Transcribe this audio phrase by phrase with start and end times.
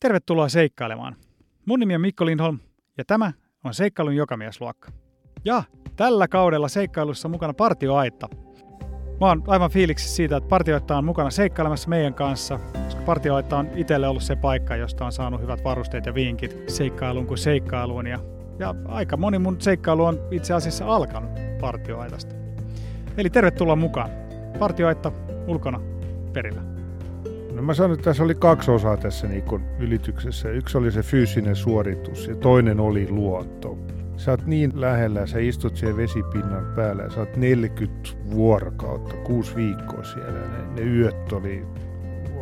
[0.00, 1.16] Tervetuloa seikkailemaan.
[1.66, 2.58] Mun nimi on Mikko Lindholm
[2.98, 3.32] ja tämä
[3.64, 4.88] on Seikkailun jokamiesluokka.
[5.44, 5.62] Ja
[5.96, 8.28] tällä kaudella seikkailussa mukana partioaitta.
[9.20, 13.68] Mä oon aivan fiiliksi siitä, että partioaitta on mukana seikkailemassa meidän kanssa, koska partioaitta on
[13.74, 18.06] itselle ollut se paikka, josta on saanut hyvät varusteet ja vinkit seikkailuun kuin seikkailuun.
[18.06, 18.18] Ja,
[18.58, 21.30] ja aika moni mun seikkailu on itse asiassa alkanut
[21.60, 22.34] partioaitasta.
[23.16, 24.10] Eli tervetuloa mukaan.
[24.58, 25.12] Partioaitta
[25.46, 25.80] ulkona
[26.32, 26.77] perillä.
[27.58, 29.44] No mä sanon, että tässä oli kaksi osaa tässä niin
[29.78, 30.50] ylityksessä.
[30.50, 33.78] Yksi oli se fyysinen suoritus ja toinen oli luotto.
[34.16, 39.56] Sä oot niin lähellä, sä istut siellä vesipinnan päällä ja sä oot 40 vuorokautta, kuusi
[39.56, 40.40] viikkoa siellä.
[40.40, 41.66] Ne, ne yöt oli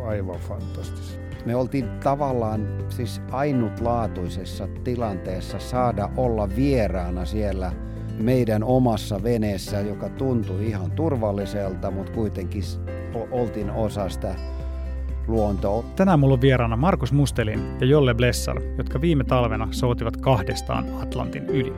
[0.05, 1.19] aivan fantastisia.
[1.45, 7.71] Me oltiin tavallaan siis ainutlaatuisessa tilanteessa saada olla vieraana siellä
[8.19, 12.63] meidän omassa veneessä, joka tuntui ihan turvalliselta, mutta kuitenkin
[13.31, 14.35] oltiin osa sitä
[15.27, 15.85] luontoon.
[15.95, 21.45] Tänään mulla on vieraana Markus Mustelin ja Jolle Blessar, jotka viime talvena soutivat kahdestaan Atlantin
[21.45, 21.73] yli.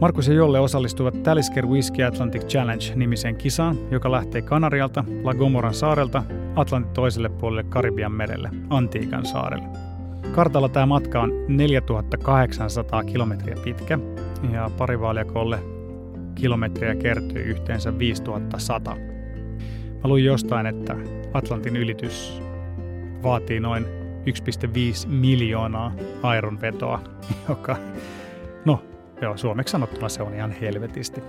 [0.00, 6.22] Markus ja Jolle osallistuivat Talisker Whiskey Atlantic Challenge-nimiseen kisaan, joka lähtee Kanarialta, La Gomoran saarelta,
[6.56, 9.68] Atlantin toiselle puolelle Karibian merelle, Antiikan saarelle.
[10.34, 13.98] Kartalla tämä matka on 4800 kilometriä pitkä
[14.52, 15.58] ja parivaaliakolle
[16.34, 18.96] kilometriä kertyy yhteensä 5100.
[20.02, 20.96] Mä luin jostain, että
[21.34, 22.42] Atlantin ylitys
[23.22, 25.92] vaatii noin 1,5 miljoonaa
[26.60, 27.00] vetoa,
[27.48, 27.76] joka,
[28.64, 28.82] no
[29.20, 31.22] joo, suomeksi sanottuna se on ihan helvetisti.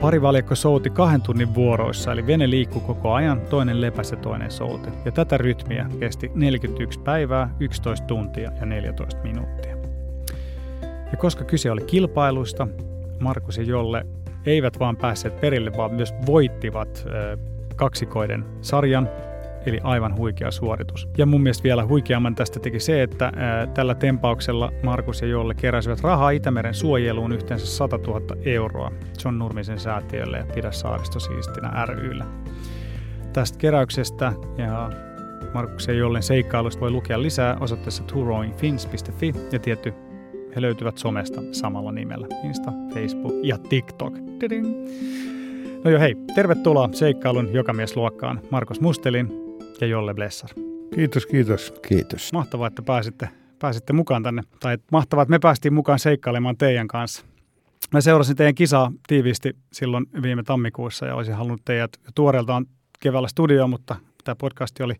[0.00, 4.88] Parivaljakko souti kahden tunnin vuoroissa, eli vene liikkuu koko ajan, toinen lepäsi ja toinen souti.
[5.04, 9.76] Ja tätä rytmiä kesti 41 päivää, 11 tuntia ja 14 minuuttia.
[10.82, 12.68] Ja koska kyse oli kilpailuista,
[13.20, 14.06] Markus ja Jolle
[14.46, 17.06] eivät vaan päässeet perille, vaan myös voittivat
[17.76, 19.08] kaksikoiden sarjan,
[19.66, 21.08] eli aivan huikea suoritus.
[21.18, 23.32] Ja mun mielestä vielä huikeamman tästä teki se, että
[23.74, 28.92] tällä tempauksella Markus ja Jolle keräsivät rahaa Itämeren suojeluun yhteensä 100 000 euroa
[29.24, 32.24] John Nurmisen säätiölle ja Pidä saaristo siistinä ryllä.
[33.32, 34.90] Tästä keräyksestä ja
[35.54, 39.94] Markuksen ja Jollen seikkailusta voi lukea lisää osoitteessa touringfins.fi ja tietty
[40.58, 42.26] he löytyvät somesta samalla nimellä.
[42.44, 44.14] Insta, Facebook ja TikTok.
[44.38, 44.66] Tiding.
[45.84, 49.32] No jo hei, tervetuloa seikkailun jokamiesluokkaan Markus Mustelin
[49.80, 50.50] ja Jolle Blessar.
[50.94, 51.74] Kiitos, kiitos.
[51.88, 52.32] Kiitos.
[52.32, 54.42] Mahtavaa, että pääsitte, pääsitte mukaan tänne.
[54.60, 57.24] Tai mahtavaa, että me päästiin mukaan seikkailemaan teidän kanssa.
[57.92, 62.66] Mä seurasin teidän kisaa tiiviisti silloin viime tammikuussa ja olisin halunnut teidät tuoreeltaan
[63.00, 64.94] keväällä studioon, mutta tämä podcasti oli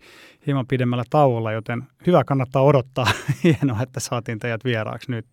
[0.47, 3.07] hieman pidemmällä tauolla, joten hyvä kannattaa odottaa.
[3.45, 5.27] Hienoa, että saatiin teidät vieraaksi nyt.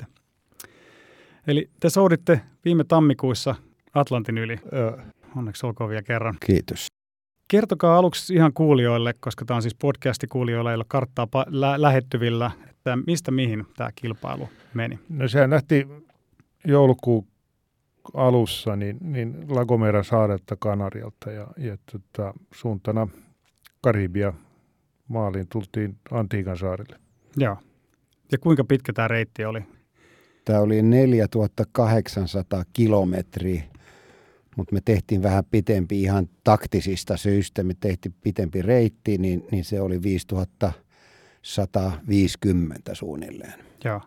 [1.47, 3.55] Eli te souditte viime tammikuussa
[3.93, 4.59] Atlantin yli.
[4.73, 4.97] Ö.
[5.35, 6.35] Onneksi olkoon vielä kerran.
[6.45, 6.87] Kiitos.
[7.47, 12.97] Kertokaa aluksi ihan kuulijoille, koska tämä on siis podcasti kuulijoille, ole karttaa lä- lähettyvillä, että
[13.07, 14.99] mistä mihin tämä kilpailu meni?
[15.09, 15.87] No sehän nähti
[16.65, 17.27] joulukuun
[18.13, 23.07] alussa niin, niin Lagomeran saarelta Kanarialta ja, ja tota, suuntana
[23.81, 24.33] Karibia
[25.07, 26.99] maaliin tultiin Antiikan saarille.
[27.37, 27.57] Joo.
[28.31, 29.63] Ja kuinka pitkä tämä reitti oli?
[30.45, 33.63] Tämä oli 4800 kilometriä,
[34.57, 37.63] mutta me tehtiin vähän pitempi ihan taktisista syistä.
[37.63, 43.53] Me tehtiin pitempi reitti, niin, niin se oli 5150 suunnilleen.
[43.83, 44.01] Joo.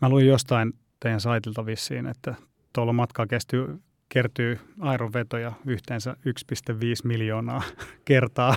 [0.00, 2.34] Mä luin jostain teidän saitilta vissiin, että
[2.72, 6.16] tuolla matkaa kestyy, kertyy aironvetoja yhteensä 1,5
[7.04, 7.62] miljoonaa
[8.04, 8.54] kertaa.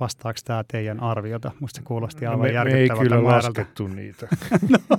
[0.00, 1.50] Vastaako tämä teidän arviota?
[1.60, 3.46] Musta se kuulosti aivan no me, järkyttävältä me ei kyllä määrältä.
[3.46, 4.28] laskettu niitä.
[4.90, 4.98] no.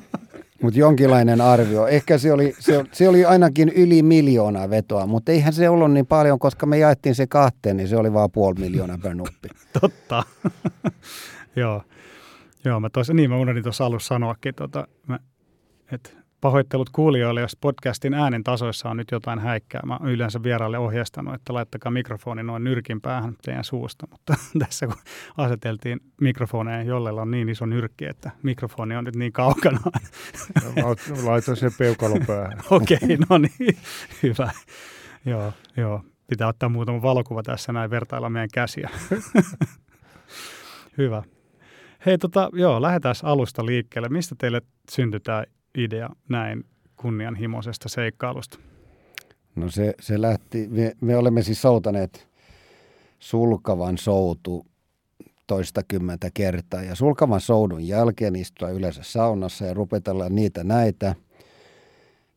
[0.61, 1.87] Mutta jonkinlainen arvio.
[1.87, 6.07] Ehkä se oli, se, se oli ainakin yli miljoonaa vetoa, mutta eihän se ollut niin
[6.07, 9.49] paljon, koska me jaettiin se kahteen, niin se oli vaan puoli miljoonaa per nuppi.
[9.81, 10.23] Totta.
[11.55, 11.83] Joo.
[12.65, 14.87] Joo, mä tos, niin mä unohdin tuossa alussa sanoakin, tota,
[15.91, 16.09] että
[16.41, 19.81] pahoittelut kuulijoille, jos podcastin äänen tasoissa on nyt jotain häikkää.
[19.85, 24.95] Mä yleensä vieraille ohjeistanut, että laittakaa mikrofoni noin nyrkin päähän teidän suusta, mutta tässä kun
[25.37, 29.79] aseteltiin mikrofoneja, jollella on niin iso nyrkki, että mikrofoni on nyt niin kaukana.
[30.65, 32.59] No, laitan sen peukalo päähän.
[32.71, 33.77] Okei, okay, no niin,
[34.23, 34.51] hyvä.
[35.25, 36.03] Joo, joo.
[36.27, 38.89] Pitää ottaa muutama valokuva tässä näin vertailla meidän käsiä.
[40.97, 41.23] hyvä.
[42.05, 44.09] Hei, tota, joo, lähdetään alusta liikkeelle.
[44.09, 44.61] Mistä teille
[44.91, 45.43] syntyi tämä
[45.77, 48.59] idea näin kunnianhimoisesta seikkailusta?
[49.55, 52.27] No se, se lähti, me, me olemme siis soutaneet
[53.19, 54.65] sulkavan soutu
[55.47, 56.83] toistakymmentä kertaa.
[56.83, 61.15] Ja sulkavan soudun jälkeen istua yleensä saunassa ja rupetella niitä näitä.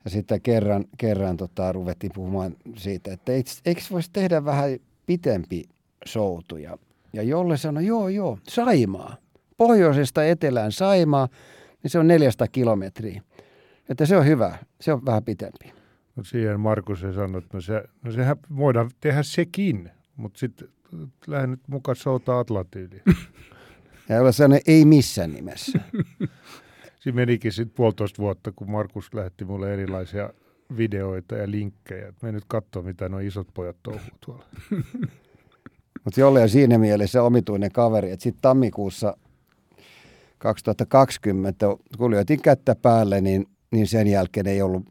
[0.04, 4.70] Ja sitten kerran, kerran tota, ruvettiin puhumaan siitä, että eikö, eikö voisi tehdä vähän
[5.06, 5.64] pitempi
[6.04, 6.56] soutu.
[6.56, 6.78] Ja
[7.12, 9.16] Ja Jolle sanoi, joo joo, Saimaa.
[9.56, 11.28] Pohjoisesta etelään Saimaa,
[11.82, 13.22] niin se on 400 kilometriä.
[13.88, 15.72] Että se on hyvä, se on vähän pitempi.
[16.16, 20.68] No siihen Markus sanoi, että no, se, no sehän voidaan tehdä sekin, mutta sitten
[21.26, 23.02] lähden nyt mukaan soutaa Atlantyyliin.
[24.08, 25.80] Ja Jolle sanoi, ei missään nimessä.
[27.00, 30.30] Siinä menikin sitten puolitoista vuotta, kun Markus lähetti mulle erilaisia
[30.76, 32.12] videoita ja linkkejä.
[32.22, 34.44] Me nyt katsoa, mitä nuo isot pojat touhuu tuolla.
[36.04, 39.16] Mutta Jolle on siinä mielessä omituinen kaveri, että sitten tammikuussa
[40.42, 41.66] 2020,
[41.98, 44.82] kun lyötiin kättä päälle, niin, niin sen jälkeen ei ollut,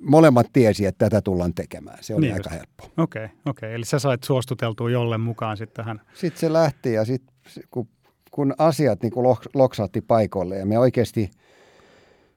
[0.00, 1.98] molemmat tiesi, että tätä tullaan tekemään.
[2.00, 2.58] Se oli Niin aika just.
[2.58, 3.02] helppo.
[3.02, 3.68] Okei, okay, okei.
[3.68, 3.74] Okay.
[3.74, 6.00] Eli sä sait suostuteltua jolle mukaan sitten tähän.
[6.14, 7.34] Sitten se lähti ja sitten
[7.70, 7.88] kun,
[8.30, 11.30] kun asiat niin kuin loksahti paikoille ja me oikeasti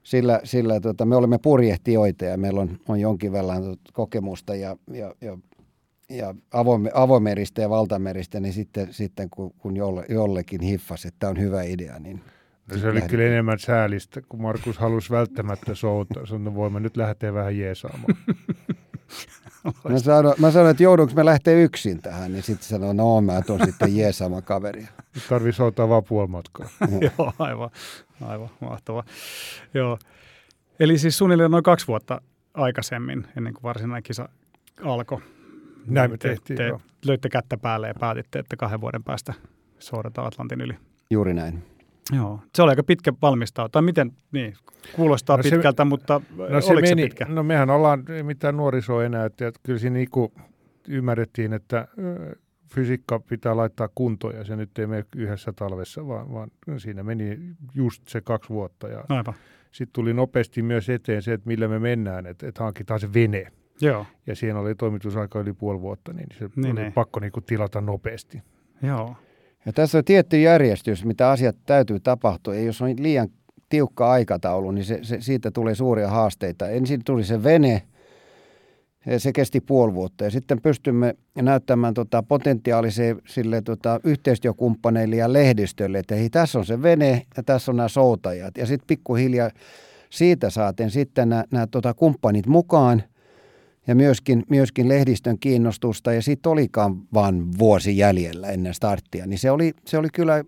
[0.02, 5.14] sillä, sillä tota, me olemme purjehtijoita ja meillä on, on jonkin verran kokemusta ja, ja,
[5.20, 5.38] ja,
[6.08, 11.30] ja avoime, avomeristä ja valtameristä, niin sitten, sitten kun, kun jolle, jollekin hiffasi, että tämä
[11.30, 12.22] on hyvä idea, niin
[12.72, 16.26] No se oli kyllä enemmän säälistä, kun Markus halusi välttämättä soutaa.
[16.26, 18.14] Sanoi, voimme nyt lähteä vähän jeesaamaan.
[19.88, 23.42] Mä sanoin, mä sanoin, että joudunko me lähteä yksin tähän, niin sitten sanoin, no mä
[23.42, 24.88] tuon sitten jeesaamaan kaveria.
[25.28, 26.68] Tarvii soutaa vaan puoli matkaa.
[27.18, 27.70] Joo, aivan,
[28.20, 29.04] aivan mahtavaa.
[29.74, 29.98] Joo.
[30.80, 32.20] Eli siis suunnilleen noin kaksi vuotta
[32.54, 34.28] aikaisemmin, ennen kuin varsinainen kisa
[34.84, 35.20] alkoi.
[35.86, 36.80] Näin me te, tehtiin, te joo.
[37.06, 39.34] löitte kättä päälle ja päätitte, että kahden vuoden päästä
[39.78, 40.74] soudetaan Atlantin yli.
[41.10, 41.62] Juuri näin.
[42.16, 43.68] Joo, se oli aika pitkä valmistautua.
[43.68, 44.54] Tai miten, niin,
[44.96, 46.20] kuulostaa No se- pitkältä, mutta
[46.50, 47.24] No se oliko meni, se pitkä?
[47.28, 50.32] no mehän ollaan, ei mitään nuorisoa enää, että kyllä siinä niinku
[50.88, 51.88] ymmärrettiin, että
[52.74, 57.38] fysiikka pitää laittaa kuntoon ja se nyt ei mene yhdessä talvessa, vaan, vaan siinä meni
[57.74, 59.34] just se kaksi vuotta ja Aivan,
[59.72, 63.46] sitten tuli nopeasti myös eteen se, että millä me mennään, että, että hankitaan se vene.
[63.80, 66.92] Joo, Ja siinä oli toimitusaika yli puoli vuotta, niin se Niin, oli niin.
[66.92, 68.42] pakko niinku tilata nopeasti.
[68.82, 69.16] joo.
[69.66, 72.54] Ja tässä on tietty järjestys, mitä asiat täytyy tapahtua.
[72.54, 73.28] Ja jos on liian
[73.68, 76.68] tiukka aikataulu, niin se, se, siitä tulee suuria haasteita.
[76.68, 77.82] Ensin tuli se vene,
[79.06, 80.24] ja se kesti puoli vuotta.
[80.24, 86.66] Ja sitten pystymme näyttämään tota potentiaalisille sille, tota, yhteistyökumppaneille ja lehdistölle, että hei, tässä on
[86.66, 88.56] se vene ja tässä on nämä soutajat.
[88.58, 89.50] Ja sitten pikkuhiljaa
[90.10, 93.02] siitä saaten sitten nämä, nämä tota, kumppanit mukaan
[93.88, 96.12] ja myöskin, myöskin lehdistön kiinnostusta.
[96.12, 99.26] Ja sitten olikaan vain vuosi jäljellä ennen starttia.
[99.26, 100.44] Niin se oli, se oli kyllä,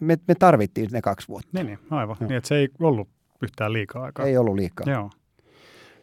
[0.00, 1.48] me, me tarvittiin ne kaksi vuotta.
[1.52, 2.16] Niin, niin aivan.
[2.20, 2.28] Joo.
[2.28, 3.08] Niin, että se ei ollut
[3.42, 4.26] yhtään liikaa aikaa.
[4.26, 4.92] Ei ollut liikaa.
[4.92, 5.10] Joo.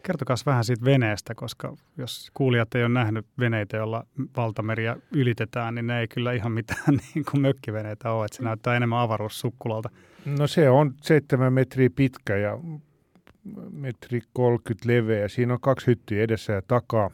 [0.02, 4.06] Kertokaa vähän siitä veneestä, koska jos kuulijat ei ole nähnyt veneitä, joilla
[4.36, 6.84] valtameriä ylitetään, niin ne ei kyllä ihan mitään
[7.14, 8.24] niin kuin mökkiveneitä ole.
[8.24, 9.90] Että se näyttää enemmän avaruussukkulalta.
[10.38, 12.58] No se on seitsemän metriä pitkä ja
[13.72, 15.28] metri 30 leveä.
[15.28, 17.10] Siinä on kaksi hyttiä edessä ja takaa.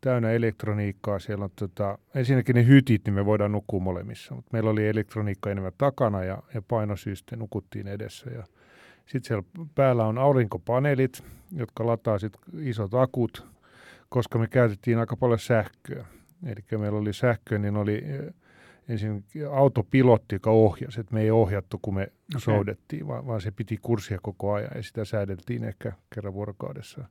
[0.00, 1.18] Täynnä elektroniikkaa.
[1.18, 4.34] Siellä on tota, ensinnäkin ne hytit, niin me voidaan nukkua molemmissa.
[4.34, 8.30] Mutta meillä oli elektroniikka enemmän takana ja, ja painosyste nukuttiin edessä.
[8.30, 8.44] Ja
[9.06, 13.46] sitten siellä päällä on aurinkopaneelit, jotka lataa sit isot akut,
[14.08, 16.06] koska me käytettiin aika paljon sähköä.
[16.46, 18.04] Eli meillä oli sähköä, niin oli
[18.90, 22.40] ensin autopilotti, joka ohjasi, että me ei ohjattu, kun me okay.
[22.40, 27.04] soudettiin, vaan, vaan se piti kurssia koko ajan ja sitä säädeltiin ehkä kerran vuorokaudessa.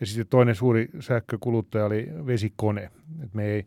[0.00, 2.82] Ja sitten toinen suuri sähkökuluttaja oli vesikone,
[3.22, 3.66] että me ei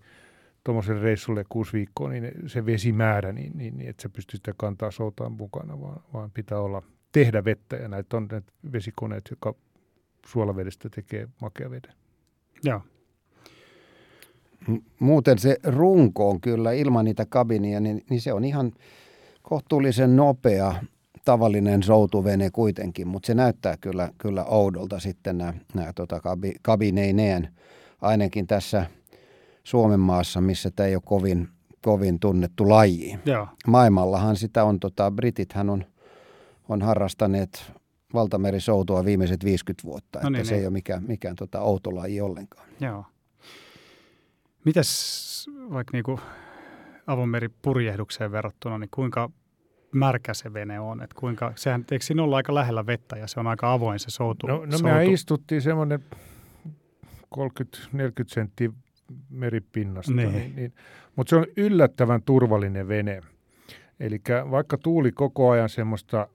[0.63, 4.91] tuommoiselle reissulle kuusi viikkoa, niin se vesimäärä, niin, niin, niin että se pystyy sitä kantaa
[4.91, 9.55] soutaan mukana, vaan, vaan pitää olla tehdä vettä ja näitä on näitä vesikoneet, jotka
[10.25, 11.93] suolavedestä tekee makea veden.
[12.63, 12.81] Joo,
[14.99, 18.71] Muuten se runko on kyllä ilman niitä kabinia, niin, niin se on ihan
[19.41, 20.75] kohtuullisen nopea
[21.25, 27.49] tavallinen soutuvene kuitenkin, mutta se näyttää kyllä, kyllä oudolta sitten nämä, nämä tota, kabi, kabineineen,
[28.01, 28.85] ainakin tässä
[29.63, 31.47] Suomen maassa, missä tämä ei ole kovin,
[31.81, 33.19] kovin tunnettu laji.
[33.25, 35.85] joo, Maailmallahan sitä on, tota, britithän on,
[36.69, 37.71] on harrastaneet
[38.13, 40.59] valtamerisoutua viimeiset 50 vuotta, No että niin, se niin.
[40.61, 42.67] ei ole mikään, mikään tota, outo laji ollenkaan.
[42.79, 43.05] joo.
[44.65, 46.19] Mitäs vaikka niinku
[47.07, 49.29] avomeripurjehdukseen verrattuna, niin kuinka
[49.91, 51.01] märkä se vene on?
[51.03, 54.09] Et kuinka, sehän, eikö siinä olla aika lähellä vettä ja se on aika avoin se
[54.09, 54.47] soutu?
[54.47, 54.83] No, no soutu.
[54.83, 55.99] mehän istuttiin semmoinen
[57.35, 57.39] 30-40
[58.27, 58.69] senttiä
[59.29, 60.31] meripinnasta, Niin.
[60.31, 60.41] niin.
[60.41, 60.73] Niin, niin,
[61.15, 63.21] mutta se on yllättävän turvallinen vene.
[63.99, 66.27] Eli vaikka tuuli koko ajan semmoista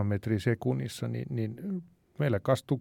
[0.00, 1.82] 5-8 metriä sekunnissa, niin, niin
[2.18, 2.80] meillä kastui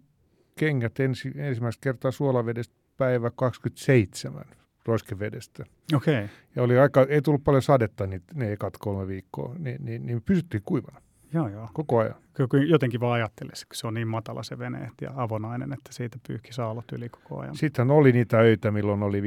[0.61, 4.45] kengät ensi, ensimmäistä kertaa suolavedestä päivä 27
[4.85, 5.63] roiskevedestä.
[5.95, 6.27] Okei, okay.
[6.55, 10.21] Ja oli aika, ei tullut paljon sadetta niin ne ekat kolme viikkoa, niin, niin, niin
[10.21, 11.01] pysyttiin kuivana.
[11.33, 11.69] Joo, joo.
[11.73, 12.15] koko ajan.
[12.33, 16.17] Kyllä jotenkin vaan ajattelisi, kun se on niin matala se vene ja avonainen, että siitä
[16.27, 17.55] pyyhki saallot yli koko ajan.
[17.55, 19.23] Sitten oli niitä öitä, milloin oli 15-16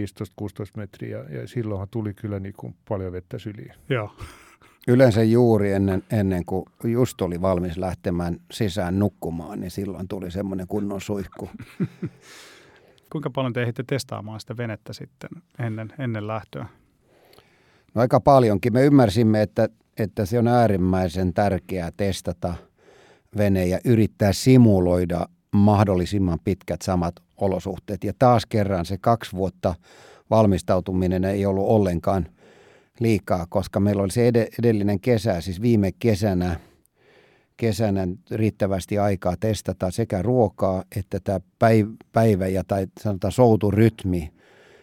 [0.76, 3.72] metriä ja silloinhan tuli kyllä niin kuin paljon vettä syliin.
[3.88, 4.16] Joo.
[4.88, 10.66] Yleensä juuri ennen, ennen kuin just oli valmis lähtemään sisään nukkumaan, niin silloin tuli semmoinen
[10.66, 11.50] kunnon suihku.
[13.12, 16.66] Kuinka paljon te ehditte testaamaan sitä venettä sitten ennen, ennen lähtöä?
[17.94, 18.72] No aika paljonkin.
[18.72, 22.54] Me ymmärsimme, että, että se on äärimmäisen tärkeää testata
[23.36, 28.04] vene ja yrittää simuloida mahdollisimman pitkät samat olosuhteet.
[28.04, 29.74] Ja taas kerran se kaksi vuotta
[30.30, 32.26] valmistautuminen ei ollut ollenkaan
[33.00, 36.60] liikaa, koska meillä oli se edellinen kesä, siis viime kesänä,
[37.56, 41.40] kesänä riittävästi aikaa testata sekä ruokaa että tämä
[42.12, 44.30] päivä ja tai sanotaan souturytmi.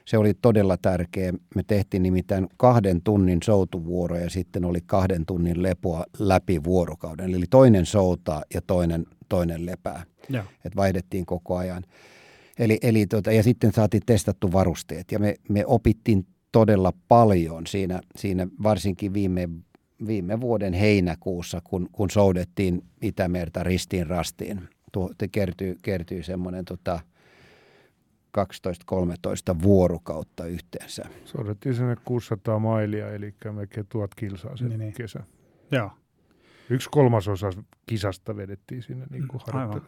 [0.06, 1.34] Se oli todella tärkeä.
[1.56, 7.36] Me tehtiin nimittäin kahden tunnin soutuvuoro ja sitten oli kahden tunnin lepoa läpi vuorokauden.
[7.36, 10.04] Eli toinen soutaa ja toinen, toinen lepää.
[10.66, 11.84] Et vaihdettiin koko ajan.
[12.60, 18.02] Eli, eli tuota, ja sitten saatiin testattu varusteet ja me, me opittiin todella paljon siinä,
[18.16, 19.50] siinä varsinkin viime,
[20.08, 24.70] viime vuoden heinäkuussa, kun, kun soudettiin Itämerta ristiin rastiin.
[24.92, 27.00] Tuo, kertyy, kertyy semmoinen tota,
[28.38, 31.04] 12-13 vuorokautta yhteensä.
[31.26, 34.94] Soudettiin sinne 600 mailia, eli melkein tuhat kilsaa sen niin, niin.
[34.94, 35.24] kesä.
[35.72, 35.92] Joo.
[36.70, 37.50] Yksi kolmasosa
[37.86, 39.82] kisasta vedettiin sinne niin kuin mm,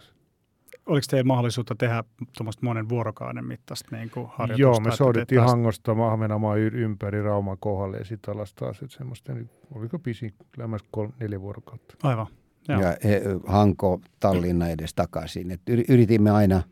[0.86, 2.04] oliko teillä mahdollisuutta tehdä
[2.38, 4.62] tuommoista monen vuorokauden mittaista niin kuin harjoitusta?
[4.62, 5.52] Joo, me soudettiin taas...
[5.52, 10.82] Hangosta Ahvenanmaan ympäri Rauman kohdalle ja sitten alas taas, että semmoista, niin oliko pisin lämmäs
[10.92, 11.96] kolme, neljä vuorokautta.
[12.04, 12.28] Aivan.
[12.68, 12.82] Joo.
[12.82, 15.52] Ja he, Hanko, Tallinna edes takaisin.
[15.52, 16.64] Et yritimme aina,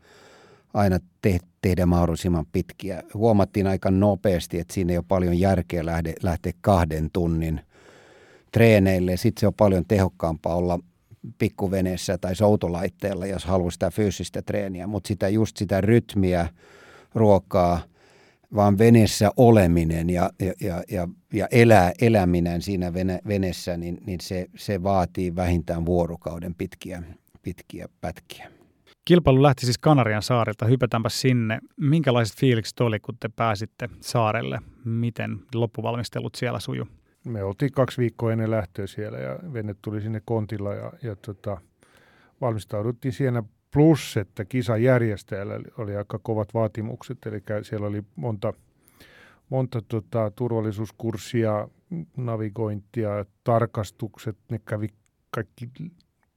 [0.74, 3.02] aina te, tehdä mahdollisimman pitkiä.
[3.14, 7.60] Huomattiin aika nopeasti, että siinä ei ole paljon järkeä lähde, lähteä kahden tunnin
[8.52, 9.16] treeneille.
[9.16, 10.78] Sitten se on paljon tehokkaampaa olla
[11.38, 16.48] pikkuveneessä tai soutolaitteella, jos haluaa sitä fyysistä treeniä, mutta sitä just sitä rytmiä,
[17.14, 17.82] ruokaa,
[18.54, 24.46] vaan veneessä oleminen ja, ja, ja, ja, elää, eläminen siinä vene, venessä, niin, niin se,
[24.56, 27.02] se vaatii vähintään vuorokauden pitkiä,
[27.42, 28.50] pitkiä pätkiä.
[29.04, 30.66] Kilpailu lähti siis Kanarian saarilta.
[30.66, 31.58] Hypätäänpä sinne.
[31.76, 34.58] Minkälaiset fiilikset oli, kun te pääsitte saarelle?
[34.84, 36.88] Miten loppuvalmistelut siellä suju?
[37.24, 41.60] Me oltiin kaksi viikkoa ennen lähtöä siellä ja vene tuli sinne kontilla ja, ja tota,
[42.40, 48.52] valmistauduttiin siinä plus, että kisan järjestäjällä oli aika kovat vaatimukset, eli siellä oli monta,
[49.48, 51.68] monta tota, turvallisuuskurssia,
[52.16, 53.10] navigointia,
[53.44, 54.88] tarkastukset, ne kävi
[55.30, 55.70] kaikki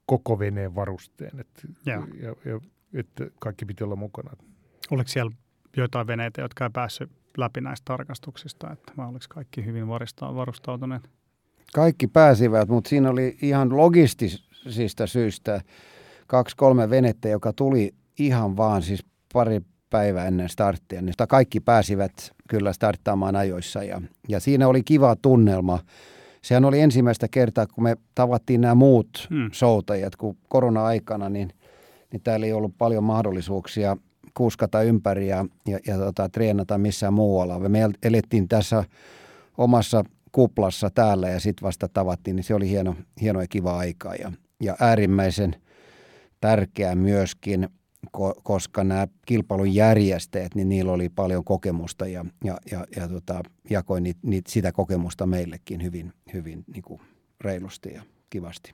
[0.06, 2.60] koko veneen varusteen, et, ja, ja, ja,
[2.94, 4.32] että kaikki piti olla mukana.
[4.92, 5.32] Oliko siellä
[5.78, 9.88] joitain veneitä, jotka ei päässyt läpi näistä tarkastuksista, että vai oliko kaikki hyvin
[10.22, 11.10] varustautuneet?
[11.74, 15.62] Kaikki pääsivät, mutta siinä oli ihan logistisista syistä
[16.28, 22.74] kaksi-kolme venettä, joka tuli ihan vaan siis pari päivää ennen starttia, niin kaikki pääsivät kyllä
[22.74, 25.80] starttaamaan ajoissa ja, ja siinä oli kiva tunnelma.
[26.42, 29.50] Sehän oli ensimmäistä kertaa, kun me tavattiin nämä muut hmm.
[29.52, 31.50] soutajat, kun korona-aikana, niin,
[32.12, 33.98] niin täällä ei ollut paljon mahdollisuuksia
[34.38, 37.70] kuskata ympäri ja, ja, ja tota, treenata missään muualla.
[37.70, 38.84] Me elettiin tässä
[39.58, 44.16] omassa kuplassa täällä ja sitten vasta tavattiin, niin se oli hieno, hieno ja kiva aikaa.
[44.16, 45.56] Ja, ja äärimmäisen
[46.42, 47.70] tärkeää myöskin,
[48.12, 53.42] ko, koska nämä kilpailun järjestäjät, niin niillä oli paljon kokemusta ja, ja, ja, ja tota,
[53.70, 57.02] jakoi niit, niit, sitä kokemusta meillekin hyvin, hyvin niin kuin
[57.42, 58.74] reilusti ja kivasti.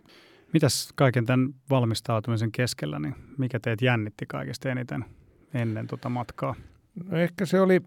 [0.53, 5.05] Mitäs kaiken tämän valmistautumisen keskellä, niin mikä teet jännitti kaikista eniten?
[5.53, 6.55] Ennen tuota matkaa?
[7.05, 7.81] No ehkä se oli,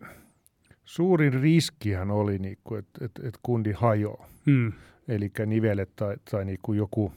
[0.84, 4.28] suurin riskihän oli, niin että et, et kundi hajoaa.
[4.46, 4.72] Hmm.
[5.08, 7.12] Eli nivelet tai, tai niin kuin joku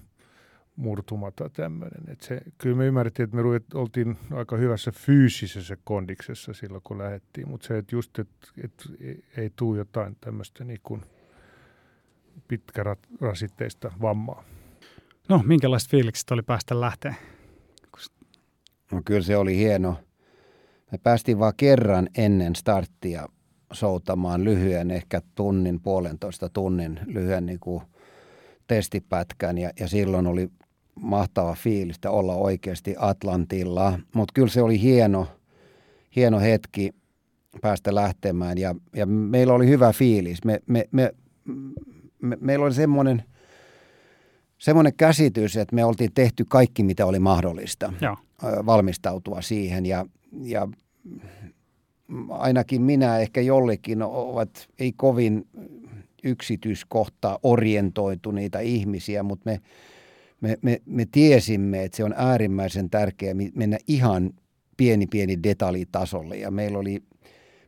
[0.75, 2.04] murtuma tai tämmöinen.
[2.08, 6.98] Et se, kyllä me ymmärrettiin, että me ruvet, oltiin aika hyvässä fyysisessä kondiksessa silloin, kun
[6.98, 7.48] lähdettiin.
[7.50, 11.01] Mutta se, että just, että et, ei, ei tule jotain tämmöistä niin kuin
[12.48, 14.44] pitkärasitteista vammaa.
[15.30, 17.16] No, minkälaiset fiilikset oli päästä lähteä?
[18.92, 20.00] No kyllä se oli hieno,
[20.91, 23.27] me päästiin vain kerran ennen starttia
[23.74, 27.84] soutamaan lyhyen, ehkä tunnin, puolentoista tunnin lyhyen niin kuin
[28.67, 30.50] testipätkän ja, ja silloin oli
[30.96, 34.00] mahtava fiilistä olla oikeasti Atlantilla.
[34.15, 35.27] Mutta kyllä se oli hieno,
[36.15, 36.96] hieno hetki
[37.62, 40.44] päästä lähtemään ja, ja meillä oli hyvä fiilis.
[40.44, 41.13] Me, me, me,
[42.22, 43.24] me, meillä oli semmoinen,
[44.58, 48.17] semmoinen käsitys, että me oltiin tehty kaikki, mitä oli mahdollista Joo.
[48.44, 50.06] Valmistautua siihen ja,
[50.41, 50.67] ja
[52.29, 55.48] ainakin minä ehkä jollekin ovat ei kovin
[56.24, 59.62] yksityiskohtaa orientoituneita ihmisiä, mutta me,
[60.41, 64.34] me, me, me tiesimme, että se on äärimmäisen tärkeää mennä ihan
[64.77, 66.38] pieni pieni detaljitasolle.
[66.38, 67.03] Ja meillä oli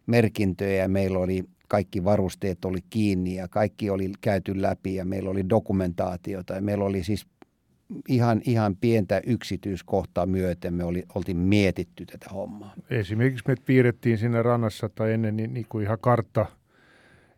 [0.05, 5.29] merkintöjä ja meillä oli kaikki varusteet oli kiinni ja kaikki oli käyty läpi ja meillä
[5.29, 6.53] oli dokumentaatiota.
[6.53, 7.25] Ja meillä oli siis
[8.07, 12.73] ihan, ihan pientä yksityiskohtaa myöten me oli, oltiin mietitty tätä hommaa.
[12.89, 16.45] Esimerkiksi me piirrettiin siinä rannassa tai ennen niin, niin kuin ihan kartta,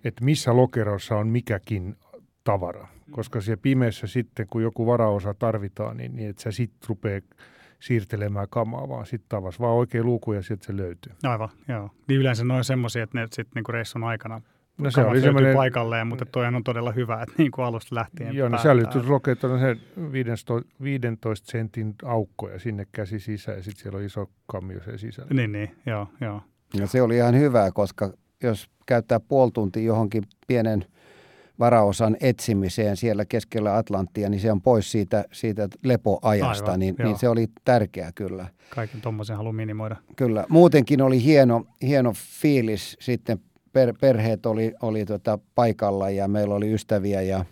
[0.03, 1.96] että missä lokerossa on mikäkin
[2.43, 2.88] tavara.
[3.12, 7.22] Koska siellä pimeässä sitten, kun joku varaosa tarvitaan, niin, niin että sä sitten rupeaa
[7.79, 11.13] siirtelemään kamaa, vaan sitten tavas vaan oikein luku ja sieltä se löytyy.
[11.24, 11.89] Aivan, joo.
[12.08, 14.41] Niin yleensä noin semmoisia, että ne sitten niinku reissun aikana
[14.83, 15.55] No se oli semmoinen...
[15.55, 19.59] paikalleen, mutta toihan on todella hyvä, että niin kuin alusta lähtien Joo, no säilytyslokeet on
[19.59, 19.77] se
[20.11, 24.97] 15, 15 sentin aukko ja sinne käsi sisään ja sitten siellä on iso kammio se
[24.97, 25.33] sisällä.
[25.33, 26.41] Niin, niin, joo, joo.
[26.73, 30.85] Ja se oli ihan hyvä, koska jos käyttää puoli tuntia johonkin pienen
[31.59, 37.17] varaosan etsimiseen siellä keskellä Atlanttia, niin se on pois siitä, siitä lepoajasta, Aivan, niin, niin
[37.17, 38.45] se oli tärkeää kyllä.
[38.69, 39.95] Kaiken tuommoisen haluan minimoida.
[40.15, 40.45] Kyllä.
[40.50, 43.39] Muutenkin oli hieno, hieno fiilis sitten
[43.73, 47.45] per, perheet oli, oli tota paikalla ja meillä oli ystäviä ja,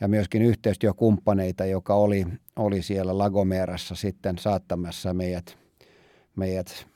[0.00, 5.58] ja myöskin yhteistyökumppaneita, joka oli, oli siellä Lagomerassa sitten saattamassa meidät,
[6.36, 6.86] meidät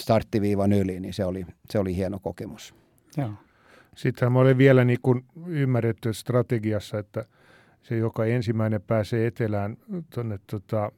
[0.00, 2.74] starttiviivan yli, niin se oli, se oli hieno kokemus.
[3.16, 3.30] Joo.
[3.96, 7.24] Sittenhän mä olin vielä niin kuin ymmärretty strategiassa, että
[7.82, 9.76] se, joka ensimmäinen pääsee etelään
[10.14, 10.92] tuonne tota,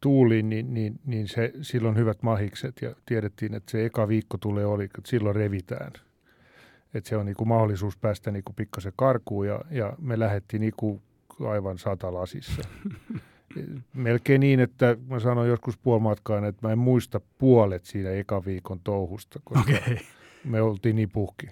[0.00, 4.66] tuuliin, niin, niin, niin se, silloin hyvät mahikset ja tiedettiin, että se eka viikko tulee
[4.66, 5.92] oli, että silloin revitään.
[6.94, 10.60] Että se on niin kuin mahdollisuus päästä niin kuin pikkasen karkuun ja, ja me lähdettiin
[10.60, 11.02] niin kuin
[11.48, 12.62] aivan satalasissa.
[13.94, 18.80] Melkein niin, että mä sanoin joskus puolimatkaan, että mä en muista puolet siinä eka viikon
[18.84, 19.96] touhusta, koska okay.
[20.44, 21.46] me oltiin niin puhki.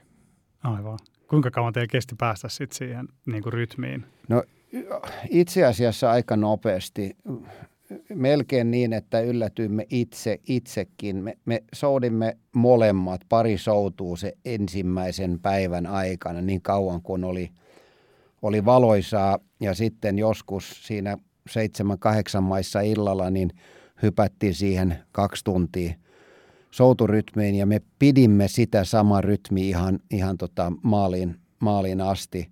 [0.62, 0.98] Aivan.
[1.28, 4.04] Kuinka kauan teillä kesti päästä sitten siihen niin kuin rytmiin?
[4.28, 4.42] No
[5.30, 7.16] itse asiassa aika nopeasti
[8.14, 11.16] melkein niin, että yllätyimme itse itsekin.
[11.16, 17.50] Me, me soudimme molemmat, pari soutuu se ensimmäisen päivän aikana niin kauan kuin oli,
[18.42, 21.18] oli valoisaa ja sitten joskus siinä
[21.50, 23.50] seitsemän, kahdeksan maissa illalla niin
[24.02, 25.94] hypättiin siihen kaksi tuntia
[26.70, 32.50] souturytmiin ja me pidimme sitä samaa rytmiä ihan, ihan tota maaliin, maaliin asti.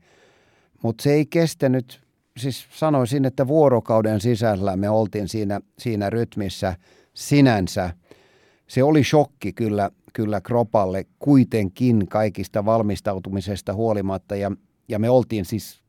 [0.82, 2.05] Mutta se ei kestänyt
[2.36, 6.76] siis sanoisin, että vuorokauden sisällä me oltiin siinä, siinä rytmissä
[7.14, 7.90] sinänsä.
[8.66, 14.52] Se oli shokki kyllä, kyllä kropalle kuitenkin kaikista valmistautumisesta huolimatta ja,
[14.88, 15.80] ja me oltiin siis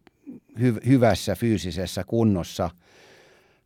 [0.60, 2.70] hy, hyvässä fyysisessä kunnossa.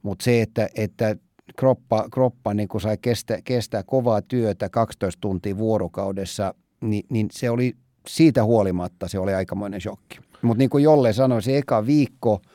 [0.02, 1.16] Mutta se, että, että
[1.56, 7.74] kroppa, kroppa niin sai kestää, kestää kovaa työtä 12 tuntia vuorokaudessa, niin, niin se oli
[8.08, 10.20] siitä huolimatta se oli aikamoinen shokki.
[10.42, 12.42] Mutta niin kuin Jolle sanoi, se eka viikko–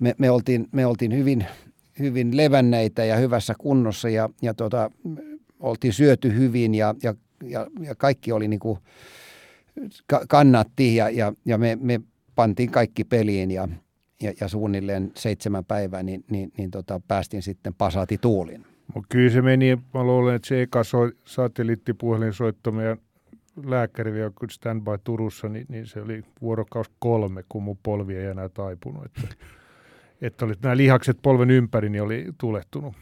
[0.00, 1.46] me, me, oltiin, me oltiin hyvin,
[1.98, 4.90] hyvin levänneitä ja hyvässä kunnossa ja, ja tota,
[5.60, 8.78] oltiin syöty hyvin ja, ja, ja, ja kaikki oli niin kuin,
[10.28, 12.00] kannatti ja, ja, ja me, me
[12.34, 13.68] pantiin kaikki peliin ja,
[14.22, 18.66] ja, ja suunnilleen seitsemän päivää, niin, niin, niin tota, päästiin sitten Pasati tuulin.
[18.94, 22.98] Mutta kyllä se meni, mä luulen, että se eka so, satelliittipuhelinsoitto meidän
[23.64, 28.48] lääkäri vielä standby Turussa, niin, niin, se oli vuorokaus kolme, kun mun polvi ei enää
[28.48, 29.04] taipunut.
[29.04, 29.20] Että
[30.20, 32.94] että oli, nämä lihakset polven ympäri niin oli tulehtunut.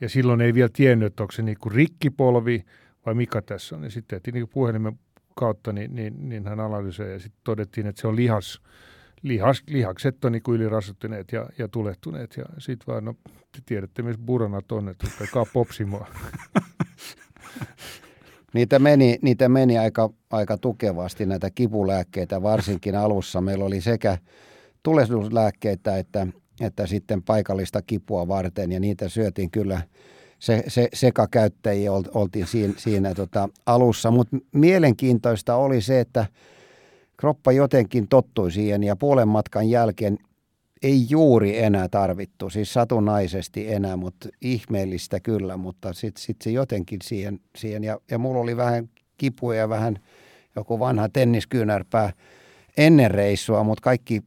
[0.00, 2.64] Ja silloin ei vielä tiennyt, että onko se niin kuin rikkipolvi
[3.06, 3.84] vai mikä tässä on.
[3.84, 4.98] Ja sitten niin puhelimen
[5.34, 8.60] kautta, niin, niin, niin hän analysoi ja sitten todettiin, että se on lihas,
[9.22, 12.36] lihas lihakset on niin kuin ylirasittuneet ja, ja tulehtuneet.
[12.36, 16.06] Ja sitten vaan, no te tiedätte, missä buranat on, että rupeakaa popsimaan.
[18.54, 23.40] Niitä meni, niitä meni aika, aika tukevasti näitä kipulääkkeitä, varsinkin alussa.
[23.40, 24.18] Meillä oli sekä
[24.86, 26.26] tulehduslääkkeitä että,
[26.60, 29.80] että sitten paikallista kipua varten ja niitä syötiin kyllä
[30.38, 36.26] se, se, sekakäyttäjiä oltiin siinä, siinä tota alussa, mutta mielenkiintoista oli se, että
[37.16, 40.18] kroppa jotenkin tottui siihen ja puolen matkan jälkeen
[40.82, 46.98] ei juuri enää tarvittu, siis satunnaisesti enää, mutta ihmeellistä kyllä, mutta sitten sit se jotenkin
[47.04, 47.84] siihen, siihen.
[47.84, 49.98] Ja, ja mulla oli vähän kipuja ja vähän
[50.56, 52.12] joku vanha tenniskyynärpää
[52.76, 54.22] ennen reissua, mutta kaikki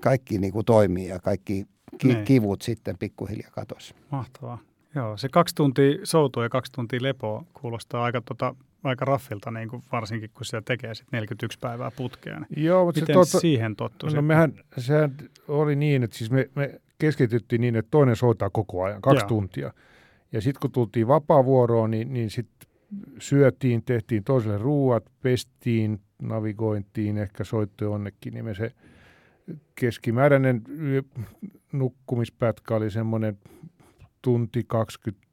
[0.00, 1.66] kaikki niin kuin toimii ja kaikki
[1.98, 2.24] ki- niin.
[2.24, 3.94] kivut sitten pikkuhiljaa katosi.
[4.10, 4.58] Mahtavaa.
[4.94, 9.68] Joo, se kaksi tuntia soutua ja kaksi tuntia lepoa kuulostaa aika, tota, aika raffilta, niin
[9.68, 12.46] kuin varsinkin kun sitä tekee sitten 41 päivää putkeen.
[12.56, 14.06] Joo, mutta Miten se totta, siihen tottu?
[14.06, 15.14] No, no mehän, sehän
[15.48, 19.28] oli niin, että siis me, me keskityttiin niin, että toinen soittaa koko ajan, kaksi Joo.
[19.28, 19.72] tuntia.
[20.32, 22.68] Ja sitten kun tultiin vapaavuoroon, niin, niin sitten
[23.18, 28.72] syötiin, tehtiin toiselle ruuat, pestiin, navigointiin, ehkä soitto jonnekin, niin me se–
[29.74, 30.62] keskimääräinen
[31.72, 33.38] nukkumispätkä oli semmoinen
[34.22, 35.26] tunti 20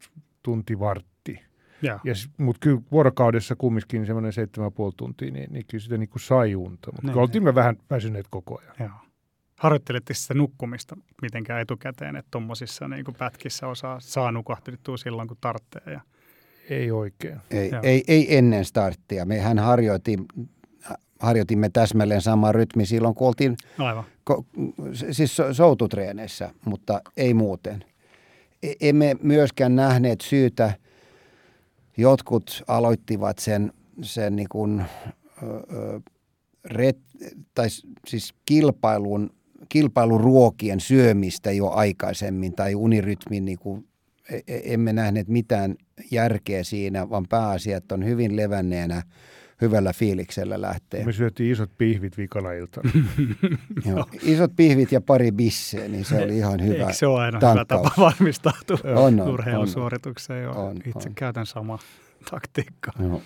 [0.44, 1.40] tunti vartti.
[1.82, 6.22] Ja, s- mutta kyllä vuorokaudessa kumminkin semmoinen 7,5 tuntia, niin, niin kyllä sitä niin kuin
[6.22, 6.92] sai unta.
[6.92, 8.76] Mutta Niin, oltiin me vähän väsyneet koko ajan.
[8.80, 8.90] Joo.
[9.60, 15.94] Harjoittelitte sitä nukkumista mitenkään etukäteen, että tuommoisissa niin pätkissä osaa, saa nukahtettua silloin, kun tarvitsee.
[15.94, 16.02] Ja,
[16.70, 17.40] Ei oikein.
[17.52, 17.82] Ei, Joo.
[17.84, 19.26] ei, ei ennen starttia.
[19.26, 20.18] Mehän harjoitti,
[21.20, 24.04] harjoitimme täsmälleen sama rytmi silloin, kun oltiin aivan.
[24.24, 24.46] ko,
[25.12, 27.86] siis so- soututreeneissä, mutta ei muuten.
[28.64, 30.74] E- emme myöskään nähneet syytä,
[31.98, 34.84] jotkut aloittivat sen, sen niin kuin,
[35.44, 36.02] ö,
[36.66, 36.98] ret,
[37.54, 37.68] tai
[38.08, 39.30] siis kilpailun,
[39.70, 43.88] kilpailuruokien syömistä jo aikaisemmin tai unirytmin niin kuin,
[44.32, 45.76] e- e- emme nähneet mitään
[46.12, 49.04] järkeä siinä, vaan pääasia, että on hyvin levänneenä
[49.62, 51.06] hyvällä fiiliksellä lähtee.
[51.06, 52.90] Me syötiin isot pihvit vikana iltana.
[53.90, 54.06] Joo.
[54.24, 57.54] Isot pihvit ja pari bisseä, niin se oli ihan hyvä Eikö se ole aina hyvä
[57.56, 57.84] tankkaus.
[57.84, 60.44] tapa valmistautua On, on, urheilusuoritukseen?
[60.44, 60.68] Joo.
[60.68, 61.16] On, Itse on.
[61.16, 61.80] käytän sama
[62.32, 62.92] taktiikka.
[63.00, 63.22] Joo.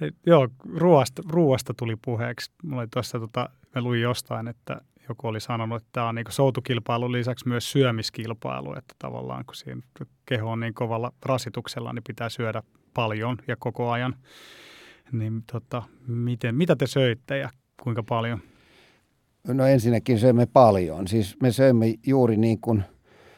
[0.00, 2.50] Hei, joo, ruoasta, ruoasta tuli puheeksi.
[2.62, 6.26] Mulla oli tuossa, tota, mä luin jostain, että joku oli sanonut, että tämä on niin
[6.28, 9.80] soutukilpailun lisäksi myös syömiskilpailu, että tavallaan kun siinä
[10.26, 12.62] keho on niin kovalla rasituksella, niin pitää syödä
[12.94, 14.14] paljon ja koko ajan.
[15.12, 17.50] Niin tota, miten, mitä te söitte ja
[17.82, 18.40] kuinka paljon?
[19.48, 21.08] No ensinnäkin söimme paljon.
[21.08, 22.82] Siis me söimme juuri niin kuin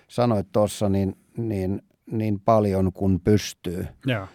[0.09, 3.87] sanoit tuossa, niin, niin, niin paljon kuin pystyy.
[4.07, 4.27] Joo,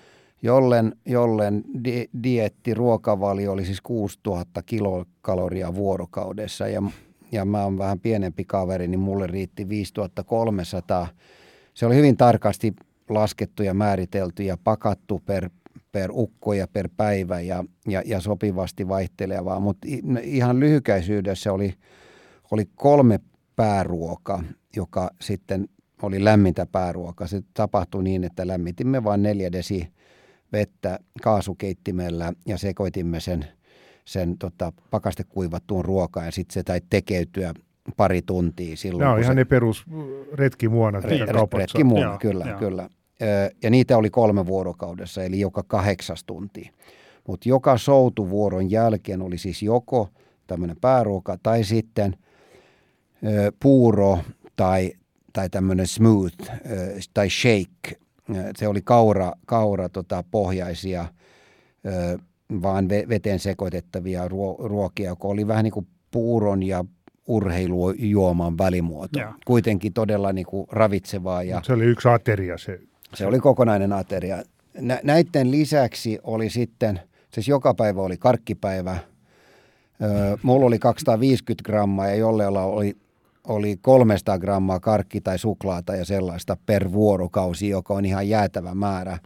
[0.44, 6.84] Jollen, jollen di, dietti, ruokavalio oli siis 6000 kilokaloria vuorokaudessa ja,
[7.32, 11.08] ja mä oon vähän pienempi kaveri, niin mulle riitti 5300.
[11.74, 12.74] Se oli hyvin tarkasti
[13.10, 15.50] laskettu ja määritelty ja pakattu per,
[15.92, 19.88] per ukko ja per päivä ja, ja, ja sopivasti vaihtelevaa, mutta
[20.24, 21.74] ihan lyhykäisyydessä oli,
[22.52, 23.20] oli kolme
[23.56, 24.44] pääruoka,
[24.76, 25.68] joka sitten
[26.02, 27.28] oli lämmintä pääruoka.
[27.28, 29.88] Se tapahtui niin, että lämmitimme vain neljä desi
[30.54, 33.46] vettä kaasukeittimellä ja sekoitimme sen,
[34.06, 37.54] sen tota, pakastekuivattuun ruokaan ja sitten se tai tekeytyä
[37.98, 39.00] pari tuntia silloin.
[39.00, 39.86] Nämä on ihan se, ne perus
[40.34, 42.60] retkimuonat, Re- retkimuona, kyllä, joo.
[42.60, 42.90] kyllä.
[43.64, 46.72] Ja niitä oli kolme vuorokaudessa, eli joka kahdeksas tunti.
[47.28, 50.10] Mutta joka soutuvuoron jälkeen oli siis joko
[50.48, 52.16] tämmöinen pääruoka tai sitten
[53.26, 54.20] ö, puuro
[54.56, 54.92] tai,
[55.34, 56.56] tai tämmöinen smooth ö,
[57.14, 58.00] tai shake.
[58.58, 61.06] Se oli kaura, kaura tota, pohjaisia,
[61.86, 62.18] ö,
[62.62, 66.86] vaan ve- veteen sekoitettavia ruo- ruokia, joka oli vähän niin kuin puuron ja
[67.28, 69.20] urheilujuoman välimuoto.
[69.20, 69.34] Joo.
[69.46, 72.80] Kuitenkin todella niin kuin ravitsevaa ja Se oli yksi ateria se.
[73.14, 74.44] Se oli kokonainen ateria.
[74.80, 77.00] Nä, näiden lisäksi oli sitten,
[77.34, 78.98] siis joka päivä oli karkkipäivä.
[80.04, 82.98] Öö, mulla oli 250 grammaa ja jollella oli,
[83.48, 89.18] oli 300 grammaa karkki- tai suklaata ja sellaista per vuorokausi, joka on ihan jäätävä määrä.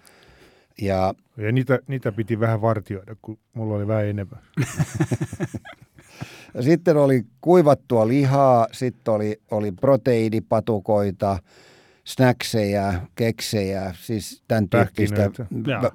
[0.81, 4.39] Ja Ja niitä, niitä piti vähän vartioida, kun mulla oli vähän enemmän.
[6.61, 11.39] Sitten oli kuivattua lihaa, sitten oli, oli proteiinipatukoita,
[12.05, 15.31] snackseja, keksejä, siis tämän tyyppistä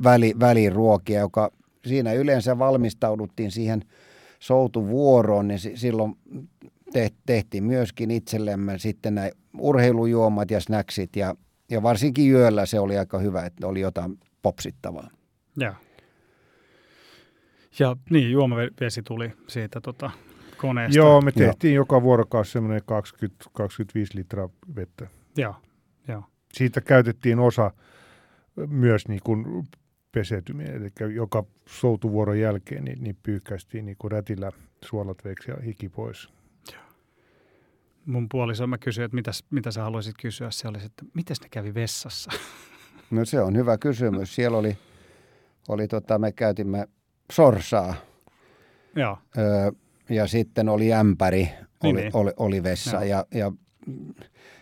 [0.05, 1.51] väli, väliruokia, joka
[1.87, 3.83] siinä yleensä valmistauduttiin siihen
[4.39, 6.17] soutuvuoroon, niin si- silloin
[6.93, 11.35] te- tehtiin myöskin itsellemme sitten nämä urheilujuomat ja snacksit ja,
[11.71, 15.11] ja varsinkin yöllä se oli aika hyvä, että oli jotain popsittavaa.
[15.57, 15.75] joo.
[17.79, 20.11] Ja niin, juomavesi tuli siitä tota,
[20.57, 20.99] koneesta.
[20.99, 23.65] Joo, me tehtiin joka vuorokausi semmoinen 20-25
[24.15, 25.07] litraa vettä.
[25.37, 25.55] Joo.
[26.53, 27.71] Siitä käytettiin osa
[28.69, 29.69] myös niin kuin
[30.13, 34.51] pesetyminen, eli joka soutuvuoron jälkeen niin, niin pyyhkäistiin niin kuin rätillä
[34.85, 36.29] suolat veiksi ja hiki pois.
[38.07, 40.51] Mun puoliso mä kysyin, että mitäs, mitä sä haluaisit kysyä.
[40.51, 42.31] Se oli, että miten ne kävi vessassa?
[43.11, 44.35] No se on hyvä kysymys.
[44.35, 44.79] Siellä oli,
[45.69, 46.89] oli tota, me käytimme
[47.33, 47.95] sorsaa
[48.97, 49.71] joo, öö,
[50.09, 52.11] ja sitten oli ämpäri, Niin, oli, niin.
[52.17, 53.05] oli, oli vessa Joo.
[53.05, 53.53] ja, ja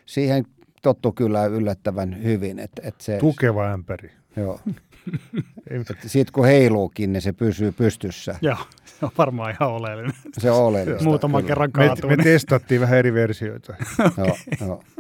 [0.07, 0.45] siihen
[0.83, 2.59] tottu kyllä yllättävän hyvin.
[2.59, 4.11] Että, että se, Tukeva ämpäri.
[4.37, 4.61] joo,
[5.71, 8.35] Ei, että sit kun heiluukin, niin se pysyy pystyssä.
[8.43, 8.57] joo.
[8.85, 10.13] Se on varmaan ihan oleellinen.
[10.39, 11.05] Se on oleellista.
[11.05, 11.49] Muutaman kyllä.
[11.49, 12.11] kerran me, kaatuu.
[12.11, 13.75] me niin- testattiin vähän eri versioita.
[14.17, 14.83] Joo, joo.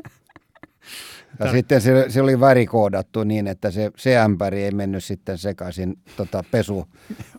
[1.40, 5.98] Ja sitten se, se oli värikoodattu niin, että se, se ämpäri ei mennyt sitten sekaisin
[6.16, 6.88] tota, pesu,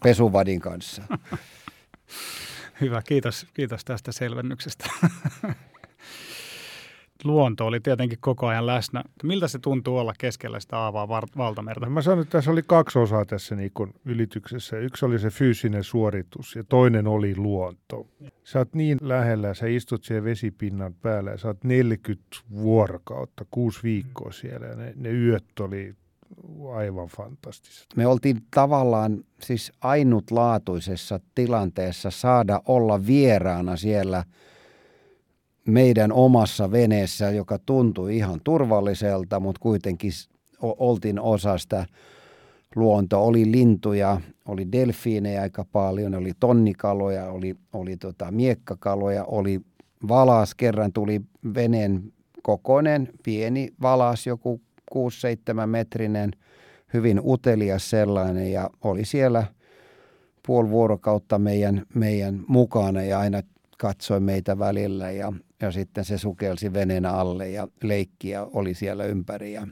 [0.03, 1.03] pesuvadin kanssa.
[2.81, 4.85] Hyvä, kiitos, kiitos tästä selvennyksestä.
[7.23, 9.03] Luonto oli tietenkin koko ajan läsnä.
[9.23, 11.85] Miltä se tuntuu olla keskellä sitä aavaa valtamerta?
[11.85, 14.77] No mä sanon, että tässä oli kaksi osaa tässä niin kuin ylityksessä.
[14.77, 18.07] Yksi oli se fyysinen suoritus ja toinen oli luonto.
[18.43, 23.83] Sä oot niin lähellä, sä istut siellä vesipinnan päällä ja sä oot 40 vuorokautta, kuusi
[23.83, 25.95] viikkoa siellä ja ne, ne yöt oli
[26.73, 27.87] aivan fantastiset.
[27.95, 34.23] Me oltiin tavallaan siis ainutlaatuisessa tilanteessa saada olla vieraana siellä–
[35.69, 40.11] meidän omassa veneessä, joka tuntui ihan turvalliselta, mutta kuitenkin
[40.61, 41.85] oltiin osa sitä
[42.75, 43.19] luontoa.
[43.19, 49.61] Oli lintuja, oli delfiinejä aika paljon, oli tonnikaloja, oli, oli tota miekkakaloja, oli
[50.07, 50.55] valas.
[50.55, 51.21] Kerran tuli
[51.53, 54.61] veneen kokoinen, pieni valas, joku
[54.95, 56.31] 6-7 metrinen,
[56.93, 59.43] hyvin utelias sellainen ja oli siellä
[60.47, 63.41] puoli vuorokautta meidän, meidän mukana ja aina
[63.77, 69.53] katsoi meitä välillä ja ja sitten se sukelsi veneen alle ja leikkiä oli siellä ympäri
[69.53, 69.67] ja,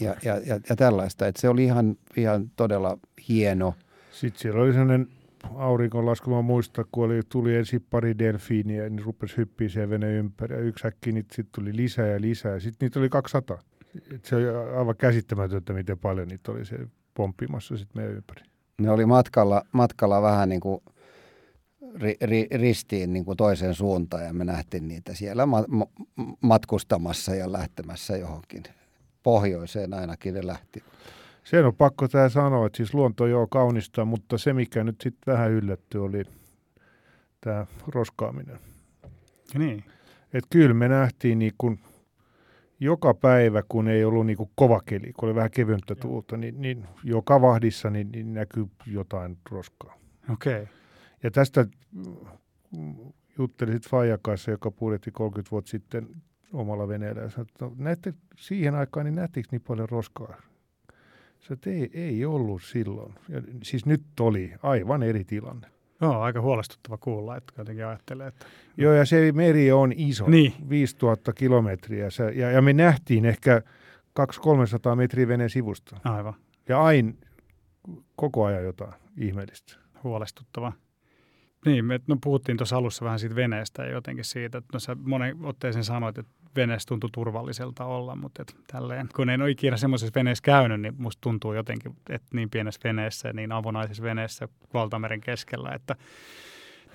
[0.00, 1.26] ja, ja, ja, ja tällaista.
[1.26, 3.74] Että se oli ihan, ihan todella hieno.
[4.10, 5.08] Sitten siellä oli sellainen
[5.54, 10.54] aurinkonlasku, mä muistan, kun oli, tuli ensin pari delfiiniä, niin rupesi hyppiä siellä veneen ympäri
[10.54, 13.58] ja yksi äkki niitä sitten tuli lisää ja lisää ja sitten niitä oli 200.
[14.14, 16.78] Et se oli aivan käsittämätöntä, miten paljon niitä oli se
[17.14, 18.42] pomppimassa sitten meidän ympäri.
[18.78, 20.82] Ne oli matkalla, matkalla vähän niin kuin
[22.00, 25.86] ri, ri, ristiin niin kuin toiseen suuntaan ja me nähtiin niitä siellä ma, ma,
[26.40, 28.62] matkustamassa ja lähtemässä johonkin.
[29.22, 30.82] Pohjoiseen ainakin ne lähti.
[31.44, 35.32] Sen on pakko tämä sanoa, että siis luonto joo kaunista, mutta se mikä nyt sitten
[35.32, 36.24] vähän yllätty oli
[37.40, 38.58] tämä roskaaminen.
[39.54, 39.84] Niin.
[40.32, 41.80] Että kyllä me nähtiin niin kuin
[42.80, 46.60] joka päivä, kun ei ollut niin kuin kova keli, kun oli vähän kevyemtä tuulta, niin,
[46.60, 49.94] niin joka vahdissa niin, niin näkyy jotain roskaa.
[50.32, 50.62] Okei.
[50.62, 50.75] Okay.
[51.22, 51.66] Ja tästä
[53.38, 56.08] juttelisit Faija kanssa, joka purjetti 30 vuotta sitten
[56.52, 60.36] omalla veneellä ja sanoi, että no, näette, siihen aikaan niin näettekö niin paljon roskaa?
[61.38, 63.14] Se että ei, ei ollut silloin.
[63.28, 65.68] Ja, siis nyt oli aivan eri tilanne.
[66.00, 68.46] Joo, aika huolestuttava kuulla, että jotenkin ajattelee, että...
[68.76, 70.52] Joo, ja se meri on iso, niin.
[70.68, 73.62] 5000 kilometriä, se, ja, ja me nähtiin ehkä
[74.20, 76.00] 200-300 metriä veneen sivusta.
[76.04, 76.34] Aivan.
[76.68, 77.12] Ja aina
[78.16, 79.76] koko ajan jotain ihmeellistä.
[80.04, 80.72] Huolestuttava.
[81.66, 84.96] Niin, me no, puhuttiin tuossa alussa vähän siitä veneestä ja jotenkin siitä, että no sä
[85.04, 89.76] monen otteeseen sanoit, että veneessä tuntuu turvalliselta olla, mutta et tälleen, kun en ole ikinä
[89.76, 95.20] semmoisessa veneessä käynyt, niin musta tuntuu jotenkin, että niin pienessä veneessä, niin avonaisessa veneessä valtameren
[95.20, 95.96] keskellä, että,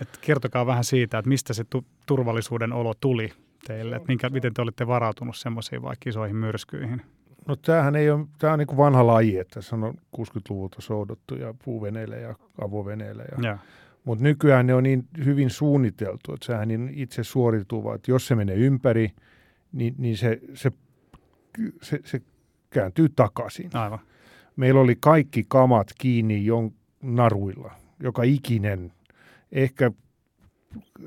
[0.01, 3.33] että kertokaa vähän siitä, että mistä se tu- turvallisuuden olo tuli
[3.67, 7.01] teille, että minkä, miten te olitte varautunut semmoisiin vaikka isoihin myrskyihin?
[7.47, 11.35] No tämähän ei ole, tämä on niin kuin vanha laji, että se on 60-luvulta soudottu
[11.35, 13.57] ja puuveneillä ja avoveneillä ja, ja
[14.03, 18.35] mutta nykyään ne on niin hyvin suunniteltu, että sehän niin itse suorituva, että jos se
[18.35, 19.11] menee ympäri,
[19.71, 20.71] niin, niin se, se,
[21.81, 22.21] se, se
[22.69, 23.69] kääntyy takaisin.
[23.73, 23.99] Aivan.
[24.55, 28.91] Meillä oli kaikki kamat kiinni jon naruilla, joka ikinen.
[29.51, 29.91] Ehkä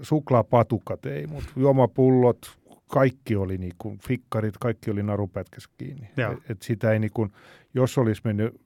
[0.02, 6.06] suklaapatukat ei, mutta juomapullot, kaikki oli niin kuin, fikkarit, kaikki oli narupätkässä kiinni.
[6.06, 7.32] Et, et sitä ei niin kuin,
[7.74, 8.60] jos olisi mennyt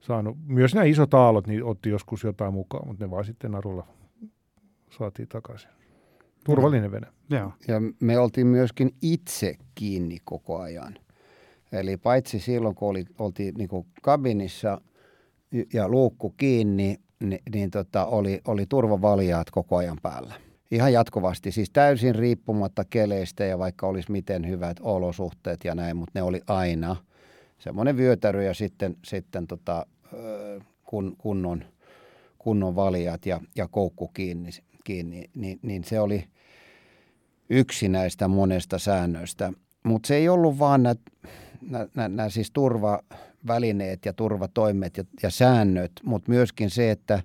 [0.00, 3.86] saanut, myös nämä isot aallot, niin otti joskus jotain mukaan, mutta ne vaan sitten narulla
[4.98, 5.70] saatiin takaisin.
[6.44, 7.06] Turvallinen vene.
[7.30, 7.50] Ja.
[7.68, 10.94] ja me oltiin myöskin itse kiinni koko ajan.
[11.72, 14.80] Eli paitsi silloin, kun oli, oltiin niin kuin kabinissa
[15.72, 20.34] ja luukku kiinni, niin, niin tota, oli, oli turvavaljaat koko ajan päällä.
[20.70, 26.18] Ihan jatkuvasti, siis täysin riippumatta keleistä ja vaikka olisi miten hyvät olosuhteet ja näin, mutta
[26.18, 26.96] ne oli aina
[27.58, 29.86] semmoinen vyötäry ja sitten, sitten tota,
[30.84, 31.64] kun, kunnon,
[32.38, 34.50] kunnon valijat ja, ja koukku kiinni,
[34.84, 36.24] kiinni niin, niin se oli
[37.50, 39.52] yksi näistä monesta säännöistä.
[39.84, 40.82] Mutta se ei ollut vaan
[41.94, 47.22] nämä siis turvavälineet ja turvatoimet ja, ja säännöt, mutta myöskin se, että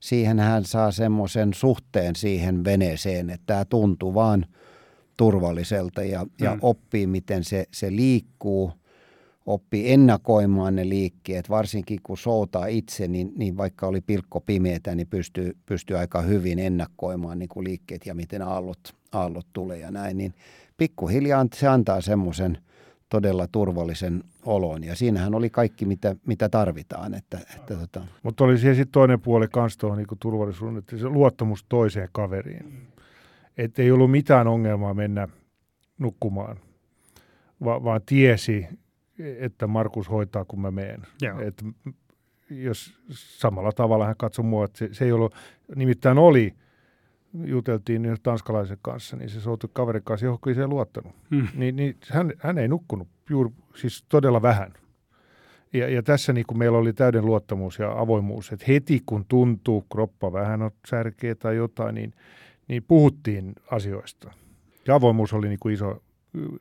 [0.00, 4.46] siihen hän saa semmoisen suhteen siihen veneeseen, että tämä tuntuu vaan
[5.16, 6.30] turvalliselta ja, mm.
[6.40, 8.72] ja oppii, miten se, se liikkuu–
[9.48, 15.06] oppi ennakoimaan ne liikkeet, varsinkin kun soutaa itse, niin, niin vaikka oli pilkko pimeätä, niin
[15.06, 20.16] pystyy, pystyy aika hyvin ennakoimaan niin kuin liikkeet ja miten aallot, aallot tulee ja näin.
[20.16, 20.34] Niin
[20.76, 22.58] pikkuhiljaa se antaa semmoisen
[23.08, 27.14] todella turvallisen olon ja siinähän oli kaikki, mitä, mitä tarvitaan.
[27.14, 28.06] Että, että tota.
[28.22, 32.88] Mutta oli siellä sitten toinen puoli kanssa tuohon niin turvallisuuden, että se luottamus toiseen kaveriin.
[33.58, 35.28] Että ei ollut mitään ongelmaa mennä
[35.98, 36.56] nukkumaan,
[37.64, 38.66] va- vaan tiesi,
[39.18, 41.02] että Markus hoitaa, kun mä menen.
[41.40, 41.64] Et
[42.50, 45.34] jos samalla tavalla hän katsoi mua, että se, se ei ollut,
[45.76, 46.54] nimittäin oli
[47.44, 51.12] juteltiin niin tanskalaisen kanssa, niin se soutui kaverin kanssa, johon se ei luottanut.
[51.30, 51.48] Mm.
[51.54, 54.72] Niin, niin hän, hän ei nukkunut juuri, siis todella vähän.
[55.72, 59.86] Ja, ja tässä niin kuin meillä oli täyden luottamus ja avoimuus, että heti kun tuntuu,
[59.92, 62.12] kroppa vähän on särkeä tai jotain, niin,
[62.68, 64.32] niin puhuttiin asioista.
[64.86, 66.02] Ja avoimuus oli niin kuin iso,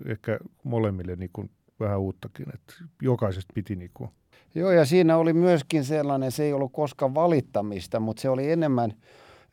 [0.06, 4.10] ehkä molemmille niin kuin vähän uuttakin, että jokaisesta piti niin kuin
[4.56, 8.94] Joo, ja siinä oli myöskin sellainen, se ei ollut koskaan valittamista, mutta se oli enemmän,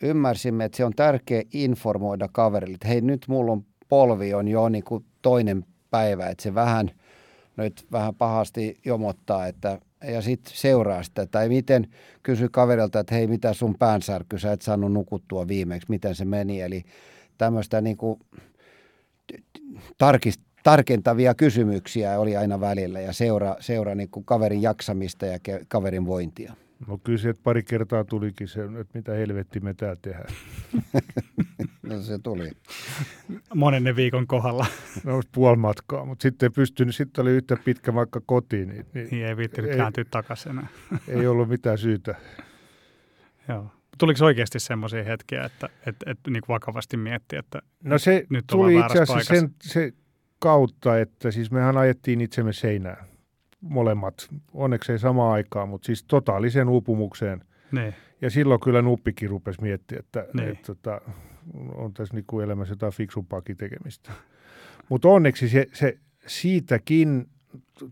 [0.02, 4.68] ymmärsimme, että se on tärkeä informoida kaverille, että hei nyt mulla on polvi on jo
[4.68, 6.90] niin kuin toinen päivä, että se vähän
[7.56, 9.78] nyt vähän pahasti jomottaa, että
[10.12, 11.26] ja sitten seuraa sitä.
[11.26, 11.88] Tai miten
[12.22, 16.60] kysy kaverilta, että hei, mitä sun päänsärky, sä et saanut nukuttua viimeksi, miten se meni.
[16.60, 16.84] Eli
[17.38, 18.20] tämmöistä niin kuin
[19.98, 25.64] tarkist, tarkentavia kysymyksiä oli aina välillä ja seura, seura niin kuin kaverin jaksamista ja ke,
[25.68, 26.54] kaverin vointia.
[26.88, 30.34] No kyllä sieltä pari kertaa tulikin se, että mitä helvetti me täällä tehdään.
[31.82, 32.50] no se tuli.
[33.54, 34.66] Monennen viikon kohdalla.
[35.04, 38.68] No puoli matkaa, mutta sitten ei pystynyt, sitten oli yhtä pitkä vaikka kotiin.
[38.68, 40.60] Niin, niin, niin ei viittinyt ei, kääntyä takaisin
[41.08, 42.14] ei ollut mitään syytä.
[43.48, 43.70] Joo.
[43.98, 48.78] Tuliko oikeasti semmoisia hetkiä, että, että, että niin vakavasti miettiä, että no se nyt tuli
[48.78, 49.92] itse asiassa sen, se
[50.38, 53.06] kautta, että siis mehän ajettiin itsemme seinään
[53.60, 57.44] molemmat, onneksi ei samaan aikaan, mutta siis totaaliseen uupumukseen.
[57.72, 57.94] Ne.
[58.20, 60.48] Ja silloin kyllä nuppikin rupesi miettiä, että, Ne.
[60.48, 61.00] että, että
[61.74, 64.12] on tässä niin kuin elämässä jotain fiksumpaakin tekemistä.
[64.88, 67.28] Mutta onneksi se, se siitäkin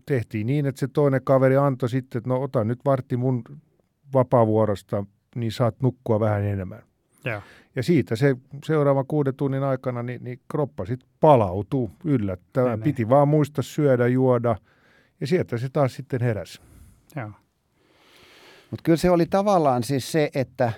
[0.05, 3.43] tehtiin niin, että se toinen kaveri antoi sitten, että no ota nyt vartti mun
[4.13, 6.83] vapaavuorosta, niin saat nukkua vähän enemmän.
[7.25, 7.41] Ja,
[7.75, 12.79] ja siitä se seuraava kuuden tunnin aikana niin, niin kroppa sitten palautuu yllättävän.
[12.79, 14.55] Niin, Piti vaan muistaa syödä, juoda
[15.21, 16.61] ja sieltä se taas sitten heräsi.
[17.15, 17.31] Joo.
[18.71, 20.73] Mutta kyllä se oli tavallaan siis se, että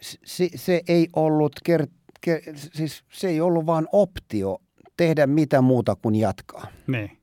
[0.00, 1.86] se, se ei ollut ker,
[2.20, 4.58] ker, siis se ei ollut vaan optio
[4.96, 6.66] tehdä mitä muuta kuin jatkaa.
[6.86, 7.18] Niin.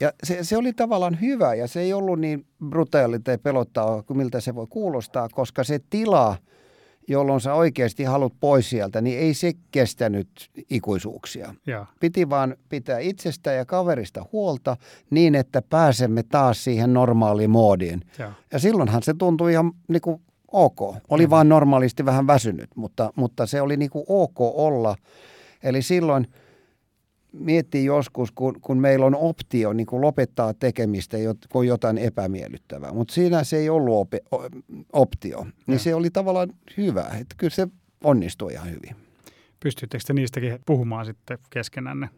[0.00, 4.16] Ja se, se oli tavallaan hyvä ja se ei ollut niin brutaali tai pelottava kuin
[4.16, 6.36] miltä se voi kuulostaa, koska se tila,
[7.08, 10.28] jolloin sä oikeasti haluat pois sieltä, niin ei se kestänyt
[10.70, 11.54] ikuisuuksia.
[11.66, 11.86] Ja.
[12.00, 14.76] Piti vaan pitää itsestä ja kaverista huolta
[15.10, 18.00] niin, että pääsemme taas siihen normaaliin moodiin.
[18.18, 18.32] Ja.
[18.52, 20.20] Ja silloinhan se tuntui ihan niin kuin
[20.52, 20.96] ok.
[21.10, 24.96] Oli vaan normaalisti vähän väsynyt, mutta, mutta se oli niin kuin ok olla.
[25.62, 26.26] Eli silloin–
[27.38, 31.16] miettii joskus, kun, kun meillä on optio niin kuin lopettaa tekemistä,
[31.52, 32.92] kun jotain epämiellyttävää.
[32.92, 34.12] Mutta siinä se ei ollut op,
[34.92, 35.44] optio.
[35.44, 35.78] Niin ja.
[35.78, 37.02] se oli tavallaan hyvä.
[37.02, 37.68] Että kyllä se
[38.04, 38.96] onnistui ihan hyvin.
[39.60, 42.08] Pystyttekö te niistäkin puhumaan sitten keskenänne?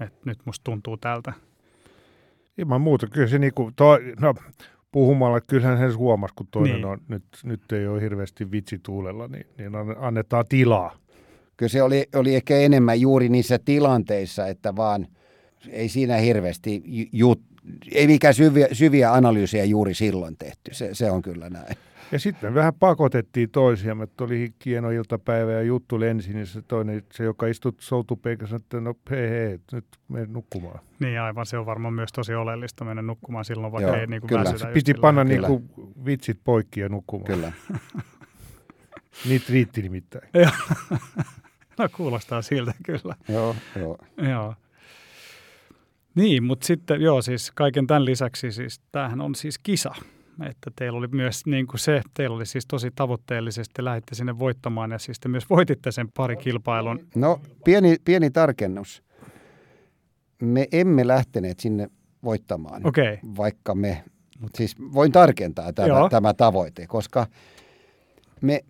[0.00, 1.32] Että nyt musta tuntuu tältä.
[2.58, 3.06] Ilman muuta.
[3.06, 4.34] Kyllä se niin kuin, to, no,
[4.92, 6.84] puhumalla, kyllähän hän huomasi, kun toinen niin.
[6.84, 10.96] on, nyt, nyt ei ole hirveästi vitsi tuulella, niin, niin annetaan tilaa
[11.62, 15.06] kyllä se oli, oli ehkä enemmän juuri niissä tilanteissa, että vaan
[15.70, 17.42] ei siinä hirveästi jut,
[17.92, 20.74] ei mikään syviä, syviä analyysiä juuri silloin tehty.
[20.74, 21.76] Se, se on kyllä näin.
[22.12, 26.62] Ja sitten me vähän pakotettiin toisiamme, että oli hieno iltapäivä ja juttu lensi, niin se
[26.62, 30.80] toinen, se joka istui soutupeikassa, sanoi, että no hei hei, nyt mene nukkumaan.
[31.00, 34.20] Niin aivan, se on varmaan myös tosi oleellista mennä nukkumaan silloin, vaikka Joo, ei niin
[34.20, 34.44] kuin kyllä.
[34.44, 34.72] väsytä.
[34.72, 35.70] Piti panna niin kuin
[36.04, 37.26] vitsit poikki ja nukkumaan.
[37.26, 37.52] Kyllä.
[39.28, 40.28] Niitä riitti nimittäin.
[41.88, 43.14] Kuulostaa siltä kyllä.
[43.28, 43.98] Joo, joo.
[44.28, 44.54] joo.
[46.14, 49.94] Niin, mutta sitten joo, siis kaiken tämän lisäksi siis tämähän on siis kisa.
[50.48, 54.90] Että teillä oli myös niin kuin se, teillä oli siis tosi tavoitteellisesti, lähditte sinne voittamaan
[54.90, 57.06] ja siis te myös voititte sen pari kilpailun.
[57.14, 59.02] No pieni, pieni tarkennus.
[60.42, 61.88] Me emme lähteneet sinne
[62.24, 63.18] voittamaan, okay.
[63.36, 64.04] vaikka me,
[64.38, 67.26] mutta siis voin tarkentaa tämä, tämä tavoite, koska
[68.40, 68.60] me,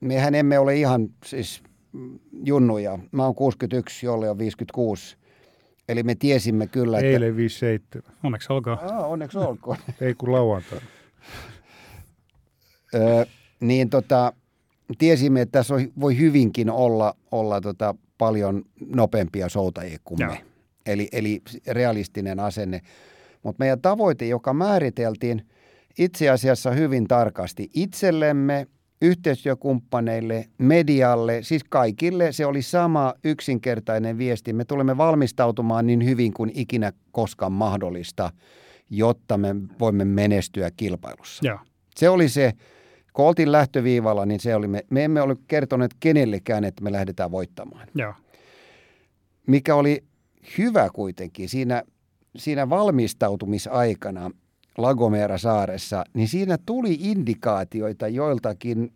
[0.00, 1.62] mehän emme ole ihan siis
[2.44, 2.98] junnuja.
[3.12, 5.16] Mä oon 61, jolle on 56.
[5.88, 7.10] Eli me tiesimme kyllä, että...
[7.10, 8.12] Eilen 57.
[8.22, 8.78] Onneksi olkoon.
[8.82, 9.76] Aa, onneksi olkoon.
[10.00, 10.78] Ei kun lauantai.
[12.94, 13.26] Ö,
[13.60, 14.32] niin tota,
[14.98, 20.44] tiesimme, että tässä voi hyvinkin olla, olla tota paljon nopeampia soutajia kuin me.
[20.86, 22.80] Eli, eli realistinen asenne.
[23.42, 25.46] Mutta meidän tavoite, joka määriteltiin
[25.98, 28.66] itse asiassa hyvin tarkasti itsellemme–
[29.02, 34.52] yhteistyökumppaneille, medialle, siis kaikille se oli sama yksinkertainen viesti.
[34.52, 38.32] Me tulemme valmistautumaan niin hyvin kuin ikinä koskaan mahdollista,
[38.90, 41.46] jotta me voimme menestyä kilpailussa.
[41.46, 41.58] Ja.
[41.96, 42.52] Se oli se,
[43.12, 47.30] kun oltiin lähtöviivalla, niin se oli, me, me emme ole kertoneet kenellekään, että me lähdetään
[47.30, 47.88] voittamaan.
[47.94, 48.14] Ja.
[49.46, 50.04] Mikä oli
[50.58, 51.82] hyvä kuitenkin siinä,
[52.36, 54.30] siinä valmistautumisaikana,
[54.78, 58.92] Lagomera saaressa, niin siinä tuli indikaatioita joiltakin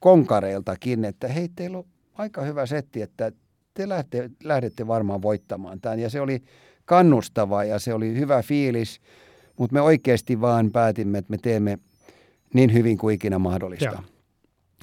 [0.00, 3.32] konkareiltakin, että hei, teillä on aika hyvä setti, että
[3.74, 5.98] te lähdette, lähdette varmaan voittamaan tämän.
[5.98, 6.42] Ja se oli
[6.84, 9.00] kannustava ja se oli hyvä fiilis,
[9.58, 11.78] mutta me oikeasti vaan päätimme, että me teemme
[12.54, 14.02] niin hyvin kuin ikinä mahdollista.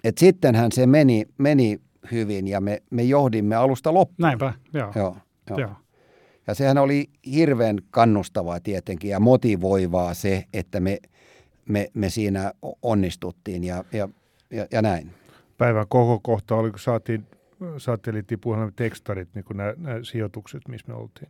[0.04, 1.82] Et sittenhän se meni, meni
[2.12, 4.28] hyvin ja me, me johdimme alusta loppuun.
[4.28, 4.92] Näinpä, joo.
[4.96, 5.18] Joo,
[5.50, 5.60] joo.
[5.60, 5.72] joo.
[6.48, 10.98] Ja sehän oli hirveän kannustavaa tietenkin ja motivoivaa se, että me,
[11.70, 14.10] me, me siinä onnistuttiin ja, ja,
[14.52, 15.12] ja, ja näin.
[15.58, 17.28] Päivän koko kohta oli, kun saatiin
[17.78, 21.30] satelliittipuhelimen tekstarit, niin kuin nämä, nämä sijoitukset, missä me oltiin.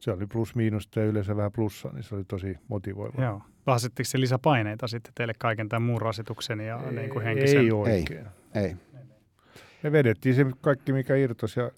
[0.00, 3.24] Se oli plus miinusta ja yleensä vähän plussaa, niin se oli tosi motivoivaa.
[3.24, 3.42] Joo.
[3.66, 7.60] Asettiko se lisäpaineita sitten teille kaiken tämän muun rasituksen ja ei, niin kuin henkisen?
[7.60, 8.26] Ei oikein.
[8.54, 8.76] Ei.
[9.82, 11.70] Me vedettiin se kaikki, mikä irtosi ja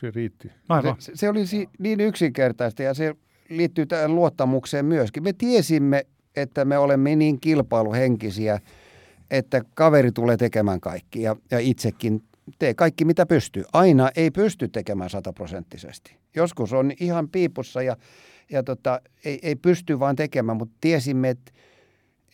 [0.00, 0.50] se riitti.
[0.68, 0.96] Aivan.
[0.98, 3.14] Se, se oli si- niin yksinkertaista ja se
[3.48, 5.22] liittyy tähän luottamukseen myöskin.
[5.22, 6.06] Me tiesimme,
[6.36, 8.58] että me olemme niin kilpailuhenkisiä,
[9.30, 12.22] että kaveri tulee tekemään kaikki ja, ja itsekin
[12.58, 13.64] tee kaikki mitä pystyy.
[13.72, 16.16] Aina ei pysty tekemään sataprosenttisesti.
[16.36, 17.96] Joskus on ihan piipussa ja,
[18.50, 21.52] ja tota, ei, ei pysty vaan tekemään, mutta tiesimme, että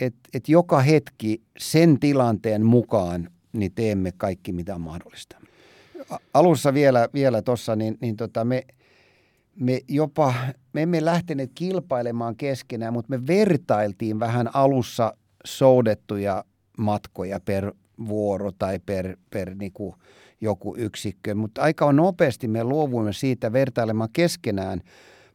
[0.00, 5.36] et, et joka hetki sen tilanteen mukaan niin teemme kaikki mitä on mahdollista.
[6.34, 8.66] Alussa vielä, vielä tuossa, niin, niin tota me,
[9.56, 10.34] me jopa,
[10.72, 16.44] me emme lähteneet kilpailemaan keskenään, mutta me vertailtiin vähän alussa soudettuja
[16.78, 17.72] matkoja per
[18.08, 19.94] vuoro tai per, per niinku
[20.40, 24.80] joku yksikkö, mutta aika nopeasti me luovuimme siitä vertailemaan keskenään,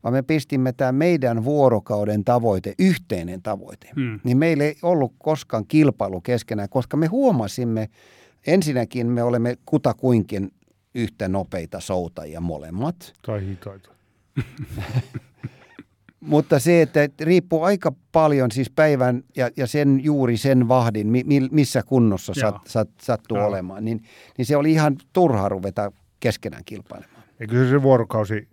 [0.04, 3.90] vaan me pistimme tämä meidän vuorokauden tavoite, yhteinen tavoite.
[3.96, 4.20] Hmm.
[4.24, 7.90] Niin meillä ei ollut koskaan kilpailu keskenään, koska me huomasimme,
[8.48, 10.52] ensinnäkin me olemme kutakuinkin
[10.96, 13.14] yhtä nopeita soutajia molemmat.
[13.26, 13.90] Tai hitaita.
[16.20, 21.24] Mutta se, että riippuu aika paljon siis päivän ja, ja sen juuri sen vahdin, mi,
[21.26, 23.48] mi- missä kunnossa sat, sat, sattuu Joo.
[23.48, 24.02] olemaan, niin,
[24.38, 27.24] niin se oli ihan turha ruveta keskenään kilpailemaan.
[27.40, 28.48] Eikö se se vuorokausi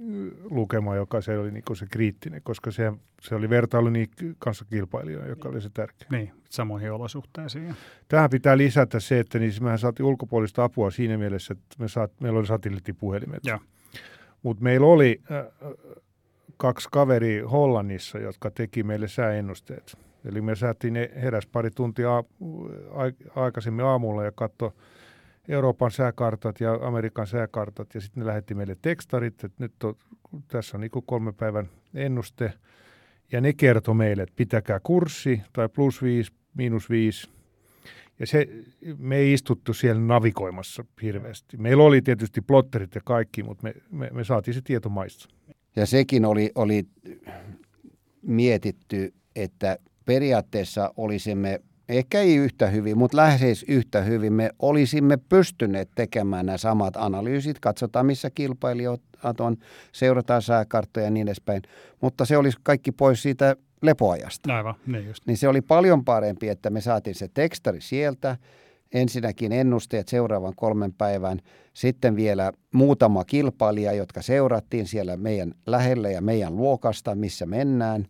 [0.50, 4.08] lukema, joka se oli niinku se kriittinen, koska se, se oli vertailu niin
[4.38, 6.08] kanssa kilpailijoita, joka oli se tärkeä.
[6.10, 7.74] Niin, samoihin olosuhteisiin.
[8.08, 12.12] Tähän pitää lisätä se, että niin mehän saatiin ulkopuolista apua siinä mielessä, että me saat,
[12.20, 13.40] meillä oli satelliittipuhelimet.
[13.44, 13.58] Joo.
[14.42, 15.46] Mutta meillä oli äh,
[16.56, 19.98] kaksi kaveri Hollannissa, jotka teki meille sääennusteet.
[20.24, 22.24] Eli me saatiin ne heräs pari tuntia
[23.34, 24.70] aikaisemmin aamulla ja katsoi
[25.48, 29.94] Euroopan sääkartat ja Amerikan sääkartat ja sitten ne lähetti meille tekstarit, että nyt on,
[30.48, 32.52] tässä on niin kolme päivän ennuste.
[33.32, 37.30] Ja ne kertoi meille, että pitäkää kurssi tai plus viisi, miinus viisi.
[38.18, 38.48] Ja se,
[38.98, 41.56] me ei istuttu siellä navigoimassa hirveästi.
[41.56, 45.28] Meillä oli tietysti plotterit ja kaikki, mutta me, me, me saatiin se tieto maista.
[45.76, 46.86] Ja sekin oli, oli
[48.22, 55.88] mietitty, että periaatteessa olisimme, ehkä ei yhtä hyvin, mutta lähes yhtä hyvin, me olisimme pystyneet
[55.94, 59.00] tekemään nämä samat analyysit, katsotaan missä kilpailijat
[59.40, 59.56] on,
[59.92, 61.62] seurataan sääkarttoja ja niin edespäin,
[62.00, 64.56] mutta se olisi kaikki pois siitä lepoajasta.
[64.56, 65.26] Aivan, niin just.
[65.26, 68.36] Niin se oli paljon parempi, että me saatiin se tekstari sieltä,
[68.94, 71.40] ensinnäkin ennusteet seuraavan kolmen päivän,
[71.74, 78.06] sitten vielä muutama kilpailija, jotka seurattiin siellä meidän lähellä ja meidän luokasta, missä mennään,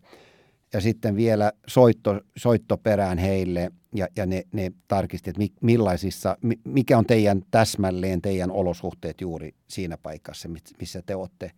[0.73, 6.37] ja sitten vielä soitto, soitto perään heille, ja, ja ne, ne tarkisti, että mi, millaisissa,
[6.41, 11.51] mi- mikä on teidän täsmälleen teidän olosuhteet juuri siinä paikassa, missä te olette.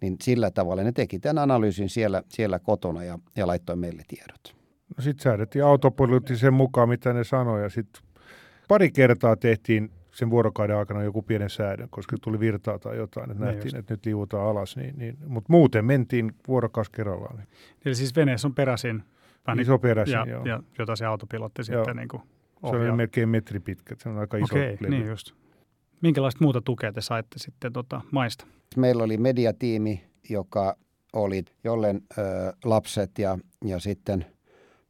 [0.00, 4.54] Niin sillä tavalla ne teki tämän analyysin siellä, siellä kotona ja, ja laittoi meille tiedot.
[4.96, 7.62] No sitten säädettiin autopilotti sen mukaan, mitä ne sanoi.
[7.62, 8.02] Ja sitten
[8.68, 13.44] pari kertaa tehtiin sen vuorokauden aikana joku pienen säädön, koska tuli virtaa tai jotain, että
[13.44, 13.76] Niin nähtiin, just.
[13.76, 14.76] että nyt liuutaan alas.
[14.76, 17.36] Niin, niin, Mutta muuten mentiin vuorokaus kerrallaan.
[17.36, 17.48] Niin.
[17.84, 19.02] Eli siis veneessä on peräsin.
[19.46, 20.44] vähän Iso peräsin, ja, joo.
[20.44, 21.84] ja jota se autopilotti Joo.
[21.84, 22.22] sitten niin kuin
[22.70, 24.90] Se oli melkein metri pitkä, se on aika iso Okei, levy.
[24.90, 25.32] niin just.
[26.00, 28.46] Minkälaista muuta tukea te saitte sitten tota maista?
[28.76, 30.76] Meillä oli mediatiimi, joka
[31.12, 32.22] oli jollen ö,
[32.64, 34.26] lapset ja, ja sitten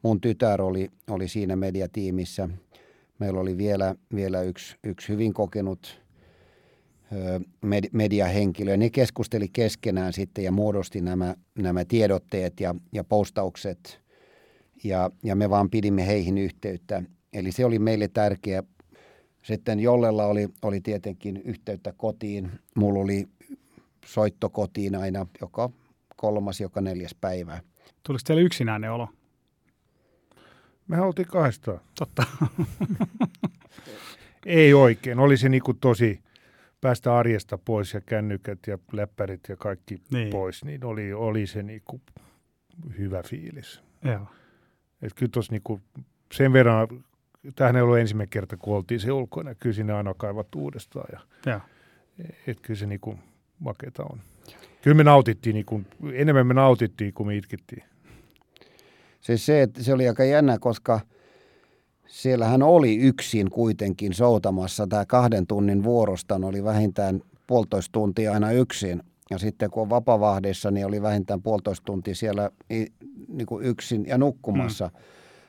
[0.03, 2.49] mun tytär oli, oli siinä mediatiimissä.
[3.19, 6.03] Meillä oli vielä, vielä yksi, yksi hyvin kokenut
[7.62, 8.77] med, mediahenkilö.
[8.77, 14.01] Ne keskusteli keskenään sitten ja muodosti nämä, nämä tiedotteet ja, ja postaukset
[14.85, 17.03] ja, ja me vaan pidimme heihin yhteyttä.
[17.33, 18.62] Eli se oli meille tärkeä.
[19.43, 22.51] Sitten Jollella oli, oli tietenkin yhteyttä kotiin.
[22.75, 23.29] Mulla oli
[24.07, 25.71] soitto kotiin aina joka
[26.16, 27.61] kolmas, joka neljäs päivä.
[28.03, 29.09] Tuliko teille yksinäinen olo?
[30.89, 31.80] Mehän oltiin kahdestaan.
[31.99, 32.22] Totta.
[34.47, 35.18] Ei oikein.
[35.18, 36.20] Oli se niinku tosi
[36.80, 40.30] päästä arjesta pois ja kännykät ja läppärit ja kaikki Niin.
[40.30, 42.01] pois, niin oli, oli se niinku
[42.99, 43.82] hyvä fiilis.
[44.05, 44.26] Joo.
[45.03, 45.80] Et kyllä tuossa niinku
[46.32, 46.89] sen verran
[47.55, 49.55] tämähän ei ollut ensimmäinen kerta, kun oltiin se ulkona.
[49.55, 51.07] Kyllä sinne aina kaivat uudestaan.
[51.12, 51.20] Ja,
[51.53, 51.61] Joo.
[52.47, 53.18] et kyllä se niin kuin
[53.59, 54.20] makeeta on.
[54.82, 57.82] Kyllä me nautittiin, niin kuin, enemmän me nautittiin kuin me itkettiin.
[59.21, 61.01] Siis se, että se oli aika jännä, koska
[62.07, 64.87] siellähän oli yksin kuitenkin soutamassa.
[64.87, 69.03] Tämä kahden tunnin vuorosta oli vähintään puolitoista tuntia aina yksin.
[69.31, 72.51] Ja sitten kun on vapavahdissa, niin oli vähintään puolitoista tuntia siellä
[73.29, 74.91] niin kuin yksin ja nukkumassa.
[74.95, 75.01] Mm.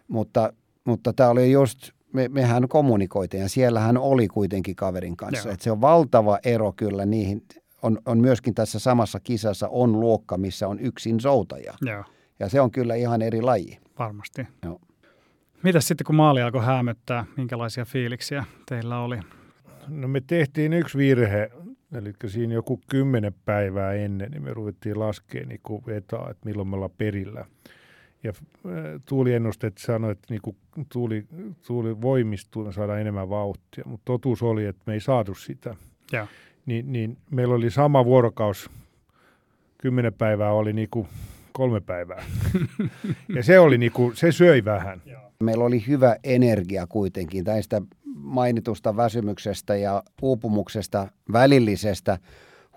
[0.07, 0.53] Mutta,
[0.85, 5.51] mutta tämä oli just, me, mehän kommunikoitiin ja siellähän oli kuitenkin kaverin kanssa.
[5.51, 7.43] Et se on valtava ero kyllä niihin.
[7.81, 11.73] On, on myöskin tässä samassa kisassa on luokka, missä on yksin soutaja.
[11.81, 12.03] Joo.
[12.39, 13.77] Ja se on kyllä ihan eri laji.
[13.99, 14.47] Varmasti.
[14.63, 14.81] Joo.
[15.63, 19.19] Mitäs sitten kun maali alkoi hämöttää, minkälaisia fiiliksiä teillä oli?
[19.87, 21.51] No me tehtiin yksi virhe,
[21.93, 26.67] eli siinä joku kymmenen päivää ennen, niin me ruvettiin laskemaan niin kuin etaa, että milloin
[26.67, 27.45] me ollaan perillä.
[28.23, 28.33] Ja
[29.05, 30.57] tuuliennusteet sanoi, että niin kuin
[30.93, 31.25] tuuli,
[31.67, 35.75] tuuli voimistuu, me saadaan enemmän vauhtia, mutta totuus oli, että me ei saatu sitä.
[36.11, 36.27] Joo.
[36.65, 38.69] Niin, niin meillä oli sama vuorokaus,
[39.77, 41.07] kymmenen päivää oli niin kuin
[41.59, 42.23] kolme päivää.
[43.35, 45.01] ja se, oli niin kuin, se söi vähän.
[45.43, 47.81] Meillä oli hyvä energia kuitenkin tästä
[48.15, 52.17] mainitusta väsymyksestä ja uupumuksesta välillisestä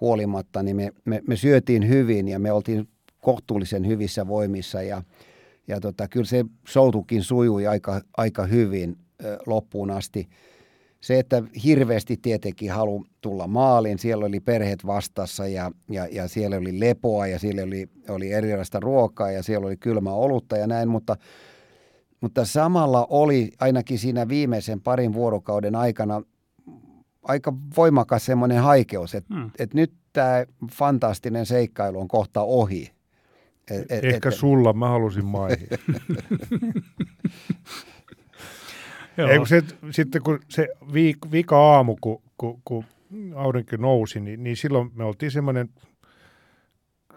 [0.00, 2.88] huolimatta, niin me, me, me syötiin hyvin ja me oltiin
[3.20, 5.02] kohtuullisen hyvissä voimissa ja,
[5.68, 10.28] ja tota, kyllä se soutukin sujui aika, aika hyvin ö, loppuun asti.
[11.03, 16.57] Se, että hirveästi tietenkin halu tulla maaliin, siellä oli perheet vastassa ja, ja, ja siellä
[16.57, 20.88] oli lepoa ja siellä oli, oli erilaista ruokaa ja siellä oli kylmä olutta ja näin,
[20.88, 21.16] mutta
[22.20, 26.22] mutta samalla oli ainakin siinä viimeisen parin vuorokauden aikana
[27.22, 29.50] aika voimakas semmoinen haikeus, että hmm.
[29.59, 32.92] et nyt tämä fantastinen seikkailu on kohta ohi.
[33.70, 35.68] Et, et, Ehkä et, sulla, mä halusin maihin.
[39.18, 42.84] Ei, kun se, sitten kun se viik, vika aamu, kun, kun, kun
[43.34, 45.68] aurinko nousi, niin, niin silloin me oltiin semmoinen
[47.12, 47.16] 30-40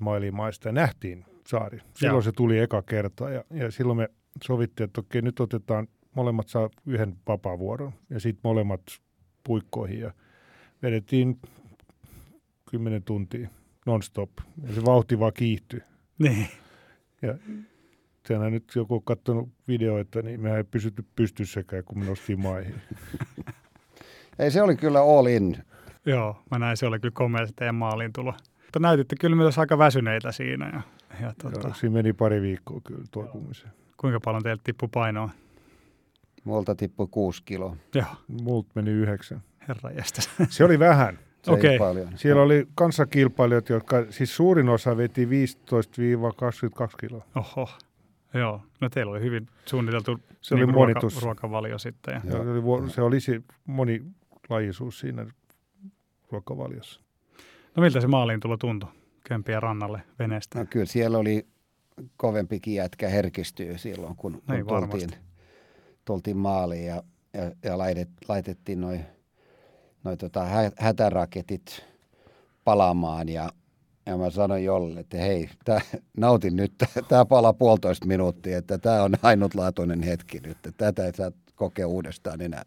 [0.00, 1.78] mailia maista ja nähtiin saari.
[1.94, 2.22] Silloin Joo.
[2.22, 4.08] se tuli eka kerta ja, ja silloin me
[4.44, 8.82] sovittiin, että okei, nyt otetaan, molemmat saa yhden vapaavuoron ja sitten molemmat
[9.44, 10.12] puikkoihin ja
[10.82, 11.38] vedettiin
[12.70, 13.48] 10 tuntia
[13.86, 14.30] non-stop
[14.66, 15.80] ja se vauhti vaan kiihtyi.
[16.18, 16.48] Niin.
[17.22, 17.34] Ja
[18.28, 22.74] Tänään nyt joku on katsonut videoita, niin mehän ei pysytty pystyssäkään, kun me nostiin maihin.
[24.38, 25.56] ei, se oli kyllä all in.
[26.06, 28.34] Joo, mä näin, se oli kyllä komea se teidän maaliin tulo.
[28.62, 30.68] Mutta näytitte kyllä myös aika väsyneitä siinä.
[30.68, 30.82] Ja,
[31.26, 31.60] ja tuota...
[31.68, 33.72] Joo, siinä meni pari viikkoa kyllä toipumiseen.
[33.96, 35.30] Kuinka paljon teiltä tippui painoa?
[36.44, 37.76] Multa tippui kuusi kiloa.
[37.94, 38.06] Joo.
[38.42, 39.42] Multa meni yhdeksän.
[39.68, 39.90] Herra
[40.48, 41.18] Se oli vähän.
[41.42, 41.78] Se okay.
[41.78, 42.08] paljon.
[42.16, 45.28] Siellä oli kanssakilpailijat, jotka siis suurin osa veti 15-22
[47.00, 47.24] kiloa.
[47.34, 47.68] Oho.
[48.34, 52.14] Joo, no teillä oli hyvin suunniteltu se niin oli ruoka, ruokavalio sitten.
[52.14, 52.20] Ja.
[52.30, 55.26] Se, oli, se oli se monilajisuus siinä
[56.30, 57.00] ruokavaliossa.
[57.76, 58.90] No miltä se maaliin tulo tuntui
[59.28, 60.58] Kömpiä rannalle veneestä?
[60.58, 61.46] No kyllä siellä oli
[62.16, 65.10] kovempikin jätkä herkistyy silloin, kun, kun niin, tultiin,
[66.04, 67.02] tultiin maaliin ja,
[67.34, 69.04] ja, ja laitet, laitettiin noin
[70.04, 70.46] noi tota
[70.78, 71.84] hätäraketit
[72.64, 73.50] palaamaan ja,
[74.06, 75.80] ja mä sanoin Jolle, että hei, tää,
[76.16, 76.72] nautin nyt,
[77.08, 81.86] tämä palaa puolitoista minuuttia, että tämä on ainutlaatuinen hetki nyt, että tätä ei saa kokea
[81.86, 82.64] uudestaan enää.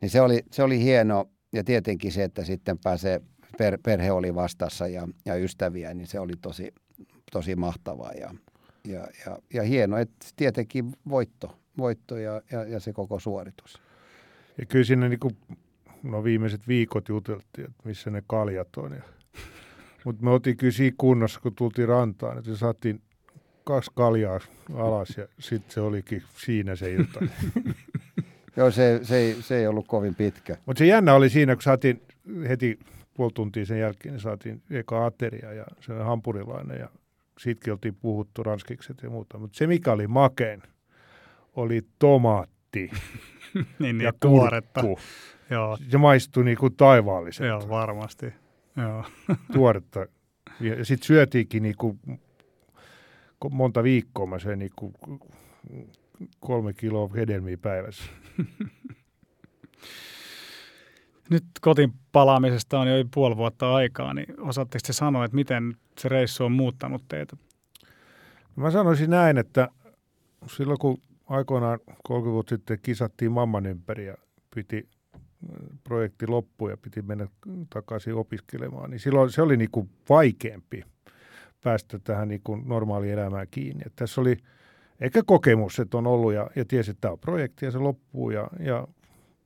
[0.00, 3.20] Niin se oli, se oli hieno ja tietenkin se, että sitten pääsee,
[3.58, 6.74] per, perhe oli vastassa ja, ja ystäviä, niin se oli tosi,
[7.32, 8.34] tosi mahtavaa ja,
[8.84, 13.82] ja, ja, ja hieno, että tietenkin voitto, voitto ja, ja, ja se koko suoritus.
[14.58, 15.36] Ja kyllä siinä niin kuin,
[16.02, 18.92] no viimeiset viikot juteltiin, että missä ne kaljat on.
[18.92, 19.02] Ja,
[20.08, 23.00] mutta me oltiin kyllä siinä kunnossa, kun tultiin rantaan, että saatiin
[23.64, 24.40] kaksi kaljaa
[24.74, 27.20] alas ja sitten se olikin siinä se ilta.
[28.56, 30.56] Joo, se, se, ei, se ei ollut kovin pitkä.
[30.66, 32.02] Mutta se jännä oli siinä, kun saatiin
[32.48, 32.78] heti
[33.14, 36.88] puoli tuntia sen jälkeen, niin saatiin eka ateria ja se hampurilainen ja
[37.38, 39.38] siitäkin oltiin puhuttu ranskikset ja muuta.
[39.38, 40.62] Mutta se, mikä oli makeen,
[41.56, 42.90] oli tomaatti
[43.54, 44.82] niin, niin, ja tuoretta.
[45.50, 45.78] Joo.
[45.90, 47.48] Se maistui niin kuin taivaalliselta.
[47.48, 48.26] Joo, varmasti.
[48.82, 49.04] Joo.
[49.52, 50.06] tuoretta.
[50.60, 52.00] Ja sitten syötiinkin niin kuin,
[53.50, 54.94] monta viikkoa mä söin niin kuin
[56.40, 58.04] kolme kiloa hedelmiä päivässä.
[61.30, 66.08] Nyt kotiin palaamisesta on jo puoli vuotta aikaa, niin osaatteko te sanoa, että miten se
[66.08, 67.36] reissu on muuttanut teitä?
[68.56, 69.68] Mä sanoisin näin, että
[70.46, 74.14] silloin kun aikoinaan 30 vuotta sitten kisattiin mamman ympäri ja
[74.54, 74.88] piti
[75.84, 77.28] projekti loppu ja piti mennä
[77.70, 80.82] takaisin opiskelemaan, niin silloin se oli niin kuin vaikeampi
[81.64, 83.82] päästä tähän niin kuin normaalielämään kiinni.
[83.86, 84.36] Että tässä oli
[85.00, 88.30] Eikä kokemus, että on ollut ja, ja tiesi, että tämä on projekti ja se loppuu
[88.30, 88.88] ja, ja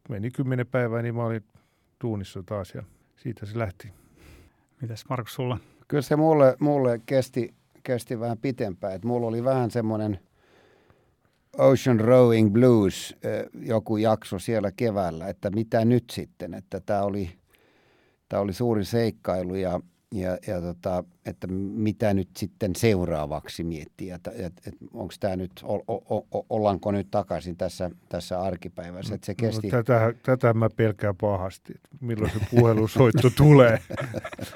[0.08, 1.44] meni kymmenen päivää, niin mä olin
[1.98, 2.82] tuunissa taas ja
[3.16, 3.92] siitä se lähti.
[4.80, 5.58] Mitäs Markus sulla?
[5.88, 8.94] Kyllä se mulle, mulle kesti, kesti vähän pitempään.
[8.94, 10.18] Et mulla oli vähän semmoinen
[11.58, 13.16] Ocean Rowing Blues
[13.54, 17.30] joku jakso siellä keväällä, että mitä nyt sitten, että tämä oli,
[18.28, 19.80] tää oli suuri seikkailu ja
[20.12, 25.52] ja, ja tota, että mitä nyt sitten seuraavaksi miettii, että et, et, onko tämä nyt,
[25.62, 29.68] o, o, o, ollaanko nyt takaisin tässä, tässä arkipäivässä, että se no, kesti...
[29.68, 33.78] No, tätä, tätä mä pelkään pahasti, että milloin se puhelusoitto tulee.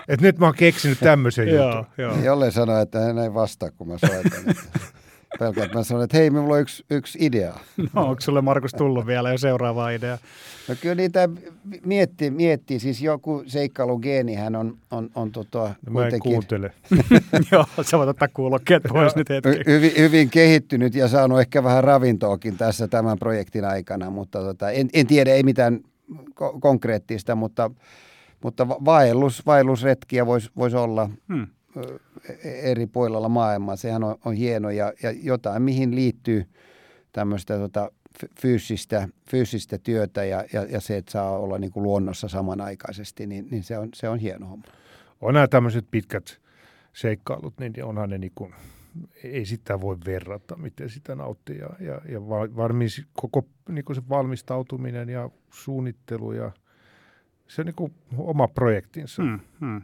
[0.09, 2.25] Et nyt mä oon keksinyt tämmöisen jutun.
[2.25, 4.55] Jolle sanoo, että hän ei vastaa, kun mä soitan.
[5.39, 5.75] pelkät.
[5.75, 7.55] Mä sanoin, että hei, minulla on yksi, yksi idea.
[7.95, 10.19] No, onko sulle Markus tullut vielä jo seuraava idea?
[10.69, 11.29] No kyllä niitä
[11.85, 12.81] miettii, miettii.
[12.81, 13.45] siis joku
[14.39, 15.93] hän on, on, on tota, no, kuitenkin...
[15.93, 16.73] Mä en kuuntele.
[17.53, 19.51] Joo, sä voit ottaa kuulokkeet pois nyt hetki.
[19.67, 24.89] Hyvin, hyvin kehittynyt ja saanut ehkä vähän ravintoakin tässä tämän projektin aikana, mutta tota, en,
[24.93, 25.81] en tiedä, ei mitään
[26.13, 27.71] ko- konkreettista, mutta,
[28.43, 31.11] mutta vaellus, vaellusretkiä voisi vois olla.
[31.29, 31.47] Hmm
[32.45, 33.77] eri puolilla maailmaa.
[33.77, 36.45] Sehän on, on hieno ja, ja jotain, mihin liittyy
[37.13, 37.91] tämmöistä tota,
[38.41, 43.49] fyysistä, fyysistä työtä ja, ja, ja se, että saa olla niin kuin luonnossa samanaikaisesti, niin,
[43.51, 44.65] niin se, on, se on hieno homma.
[45.21, 46.41] On nämä tämmöiset pitkät
[46.93, 48.55] seikkailut, niin onhan ne niin kuin,
[49.25, 51.59] ei sitä voi verrata, miten sitä nauttii.
[51.59, 52.21] Ja, ja, ja
[52.57, 56.53] varmis, koko niin kuin se valmistautuminen ja suunnittelu ja
[57.49, 59.23] se on niin kuin oma projektinsa.
[59.23, 59.83] Hmm, hmm.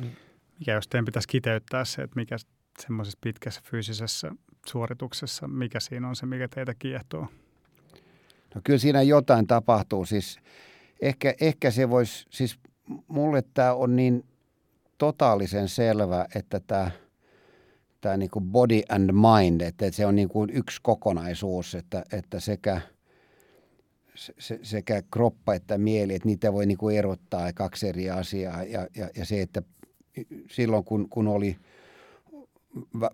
[0.00, 0.10] Mm.
[0.58, 2.36] Mikä jos teidän pitäisi kiteyttää se, että mikä
[2.78, 4.30] semmoisessa pitkässä fyysisessä
[4.66, 7.26] suorituksessa, mikä siinä on se, mikä teitä kiehtoo?
[8.54, 10.04] No kyllä siinä jotain tapahtuu.
[10.04, 10.38] Siis
[11.00, 12.58] ehkä, ehkä se voisi, siis
[13.08, 14.24] mulle tämä on niin
[14.98, 16.90] totaalisen selvä, että tämä
[18.00, 22.80] tämä niin body and mind, että se on niin kuin yksi kokonaisuus, että, että sekä,
[24.14, 28.86] se, sekä kroppa että mieli, että niitä voi niin kuin erottaa kaksi eri asiaa ja,
[28.96, 29.62] ja, ja se, että
[30.50, 31.56] silloin kun, kun oli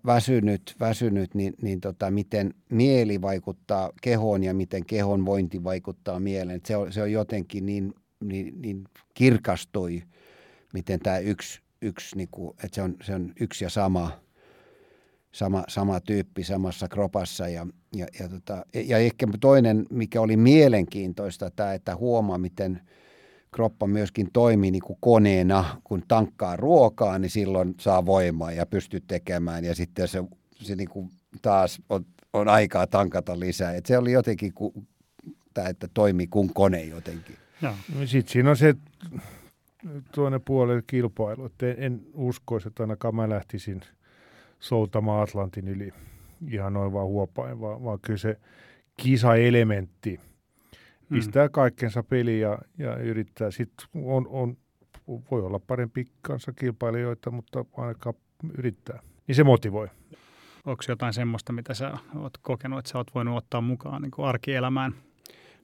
[0.05, 6.61] väsynyt, väsynyt niin, niin tota, miten mieli vaikuttaa kehoon ja miten kehon vointi vaikuttaa mieleen.
[6.65, 7.93] Se on, se on jotenkin niin,
[8.23, 8.83] niin, niin
[9.13, 10.03] kirkastui,
[10.73, 14.11] miten tämä yksi, yksi niin kuin, että se on, se on yksi ja sama,
[15.31, 17.47] sama, sama tyyppi samassa kropassa.
[17.47, 22.81] Ja, ja, ja, tota, ja ehkä toinen, mikä oli mielenkiintoista, tämä, että huomaa, miten–
[23.53, 28.99] kroppa myöskin toimii niin kuin koneena, kun tankkaa ruokaa, niin silloin saa voimaa ja pystyy
[29.07, 30.23] tekemään ja sitten se,
[30.55, 31.09] se niin kuin
[31.41, 33.73] taas on, on aikaa tankata lisää.
[33.73, 34.73] Et se oli jotenkin, ku,
[35.53, 37.35] tää, että toimii kuin kone jotenkin.
[37.61, 37.73] No.
[38.05, 38.75] Sitten siinä on se
[40.11, 43.81] tuonne puolelle kilpailu, että en, en uskoisi, että ainakaan mä lähtisin
[44.59, 45.93] soutamaan Atlantin yli
[46.51, 48.39] ihan noin vaan huopain, vaan, vaan kyllä se
[48.97, 50.19] kisaelementti–
[51.13, 51.15] Mm.
[51.15, 53.51] pistää kaikkensa peliin ja, ja yrittää.
[53.51, 54.57] Sitten on, on,
[55.31, 58.15] voi olla parempi kanssa kilpailijoita, mutta ainakaan
[58.57, 58.99] yrittää.
[59.27, 59.87] Niin se motivoi.
[60.65, 64.25] Onko jotain semmoista, mitä sä oot kokenut, että sä oot voinut ottaa mukaan niin kuin
[64.25, 64.95] arkielämään?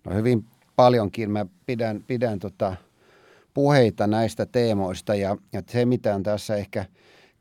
[0.06, 0.46] No hyvin
[0.76, 1.32] paljonkin.
[1.32, 2.76] Mä pidän, pidän tota
[3.54, 6.86] puheita näistä teemoista ja, ja se, mitä on tässä ehkä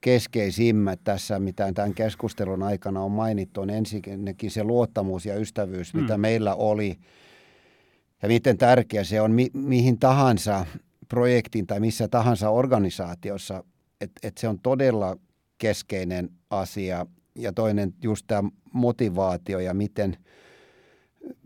[0.00, 6.00] keskeisimmät tässä, mitä tämän keskustelun aikana on mainittu, on ensinnäkin se luottamus ja ystävyys, mm.
[6.00, 6.98] mitä meillä oli–
[8.23, 10.66] ja miten tärkeä se on mi- mihin tahansa
[11.09, 13.64] projektiin tai missä tahansa organisaatiossa,
[14.01, 15.16] että et se on todella
[15.59, 17.07] keskeinen asia.
[17.35, 20.16] Ja toinen just tämä motivaatio ja miten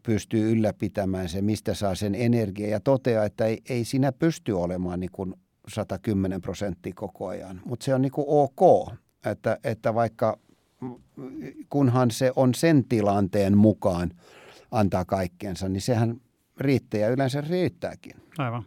[0.02, 5.00] pystyy ylläpitämään se, mistä saa sen energiaa ja toteaa, että ei, ei siinä pysty olemaan
[5.00, 5.34] niin kuin
[5.68, 8.92] 110 prosenttia koko ajan, mutta se on niin kuin ok,
[9.26, 10.38] että, että vaikka
[11.68, 14.10] kunhan se on sen tilanteen mukaan
[14.70, 16.20] antaa kaikkensa, niin sehän
[16.62, 18.16] riittää ja yleensä riittääkin.
[18.38, 18.62] Aivan.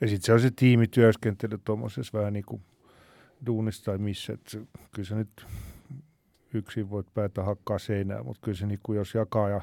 [0.00, 2.62] Ja sitten se on se tiimityöskentely tuommoisessa vähän niin kuin
[3.46, 4.32] duunissa tai missä.
[4.32, 4.58] Että
[4.94, 5.46] kyllä se nyt
[6.54, 9.60] yksin voit päätä hakkaa seinää, mutta kyllä se niin kuin jos jakaa ja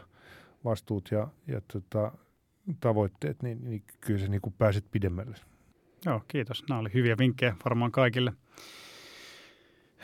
[0.63, 2.11] vastuut ja, ja tota,
[2.79, 5.37] tavoitteet, niin, niin kyllä se niin kuin pääset pidemmälle.
[6.05, 6.63] Joo, kiitos.
[6.69, 8.33] Nämä oli hyviä vinkkejä varmaan kaikille.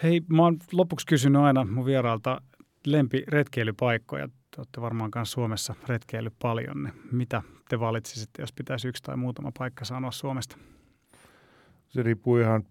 [0.04, 2.42] Hei, mä oon lopuksi kysynyt aina mun vieraalta
[2.86, 9.04] lempiretkeilypaikkoja te olette varmaan myös Suomessa retkeillyt paljon, niin mitä te valitsisitte, jos pitäisi yksi
[9.04, 10.58] tai muutama paikka sanoa Suomesta?
[11.88, 12.64] Se riippuu ihan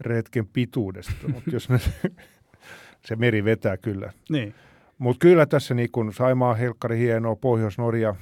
[0.00, 1.78] retken pituudesta, mutta jos ne,
[3.06, 4.12] se meri vetää kyllä.
[4.30, 4.54] Niin.
[4.98, 8.14] Mutta kyllä tässä niin kun Saimaa, Helkkari, hienoa, Pohjois-Norja,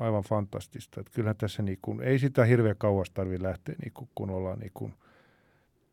[0.00, 1.00] aivan fantastista.
[1.00, 4.58] Et kyllähän tässä niin kun, ei sitä hirveän kauas tarvitse lähteä, niin kun, kun ollaan
[4.58, 4.92] niin kun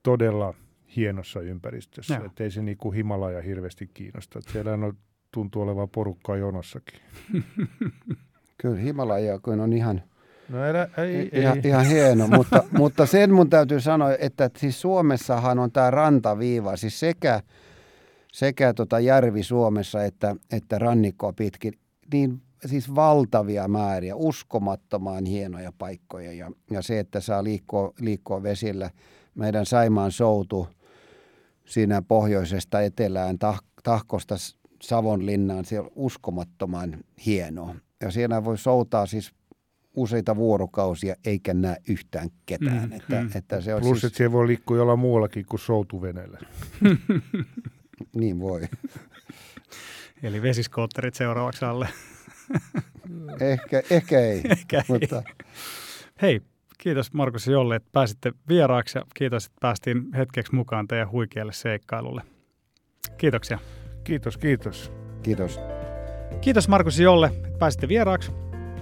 [0.04, 0.54] todella
[0.96, 2.22] hienossa ympäristössä.
[2.26, 4.40] Että ei se niinku Himalaja hirveästi kiinnosta.
[4.40, 4.98] Et siellä on,
[5.34, 7.00] tuntuu olevan porukkaa jonossakin.
[8.58, 10.02] Kyllä Himalaja kun on ihan,
[10.50, 11.62] No älä, ei, ihan, ei.
[11.66, 17.00] ihan hieno, mutta, mutta sen mun täytyy sanoa, että siis Suomessahan on tämä rantaviiva, siis
[17.00, 17.42] sekä,
[18.34, 21.74] sekä tota järvi Suomessa että, että rannikkoa pitkin,
[22.14, 28.90] niin siis valtavia määriä, uskomattoman hienoja paikkoja ja, ja se, että saa liikkua, liikkua vesillä.
[29.36, 30.68] Meidän Saimaan soutu
[31.66, 34.36] siinä pohjoisesta etelään, tah, Tahkosta
[34.84, 37.76] Savonlinnaan, se on uskomattoman hienoa.
[38.02, 39.34] Ja siellä voi soutaa siis
[39.96, 42.90] useita vuorokausia eikä näe yhtään ketään.
[42.90, 43.30] Mm, että, mm.
[43.36, 46.40] että se on Plus, siis, että siellä voi liikkua jollain muullakin kuin soutuveneellä.
[48.16, 48.62] niin voi.
[50.24, 51.88] Eli vesiskootterit seuraavaksi alle.
[53.40, 54.84] Ehkä, ehkä ei, Ehkä ei.
[54.88, 55.24] mutta
[56.22, 56.42] Hei,
[56.78, 61.54] kiitos Markus ja Jolle, että pääsitte vieraaksi ja kiitos, että päästiin hetkeksi mukaan teidän huikealle
[61.54, 62.22] seikkailulle.
[63.18, 63.60] Kiitoksia.
[64.04, 64.92] Kiitos, kiitos.
[65.24, 65.60] kiitos.
[66.42, 68.32] Kiitos Markus Jolle, että pääsitte vieraaksi.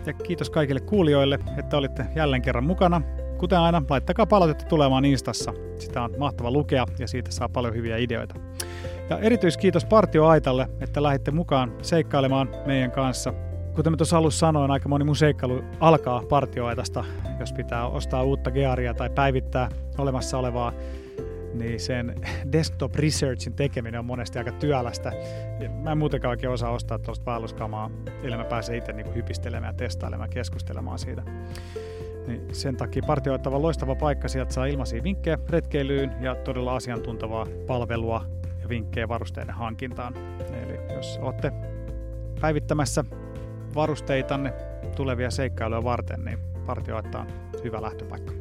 [0.05, 3.01] Ja kiitos kaikille kuulijoille, että olitte jälleen kerran mukana.
[3.38, 5.53] Kuten aina, laittakaa palautetta tulemaan Instassa.
[5.80, 8.36] Sitä on mahtava lukea ja siitä saa paljon hyviä ideoita.
[9.09, 13.34] Ja erityiskiitos Partio Aitalle, että lähditte mukaan seikkailemaan meidän kanssa.
[13.76, 17.03] Kuten mä tuossa alussa sanoin, aika moni mun seikkailu alkaa partioaitasta,
[17.39, 20.74] jos pitää ostaa uutta gearia tai päivittää olemassa olevaa
[21.54, 22.16] niin sen
[22.52, 25.12] desktop researchin tekeminen on monesti aika työlästä.
[25.60, 27.91] Ja Mä en muutenkaan oikein osaa ostaa tuosta vaelluskamaa,
[28.24, 31.24] ellei mä pääsen itse niin hypistelemään, testailemaan ja keskustelemaan siitä.
[32.28, 38.26] Niin sen takia partioittava loistava paikka, sieltä saa ilmaisia vinkkejä retkeilyyn ja todella asiantuntevaa palvelua
[38.62, 40.14] ja vinkkejä varusteiden hankintaan.
[40.64, 41.52] Eli jos olette
[42.41, 43.06] päivittämässä
[43.76, 44.54] varusteitanne
[44.95, 47.28] tulevia seikkailuja varten, niin partioitta on
[47.64, 48.40] hyvä lähtöpaikka.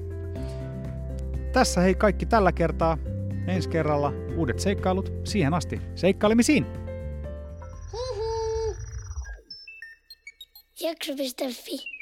[1.53, 2.99] Tässä hei kaikki tällä kertaa.
[3.47, 5.13] Ensi kerralla uudet seikkailut.
[5.25, 6.67] Siihen asti seikkailemisiin!
[7.93, 8.77] Hihi.
[10.81, 12.00] Jakso.fi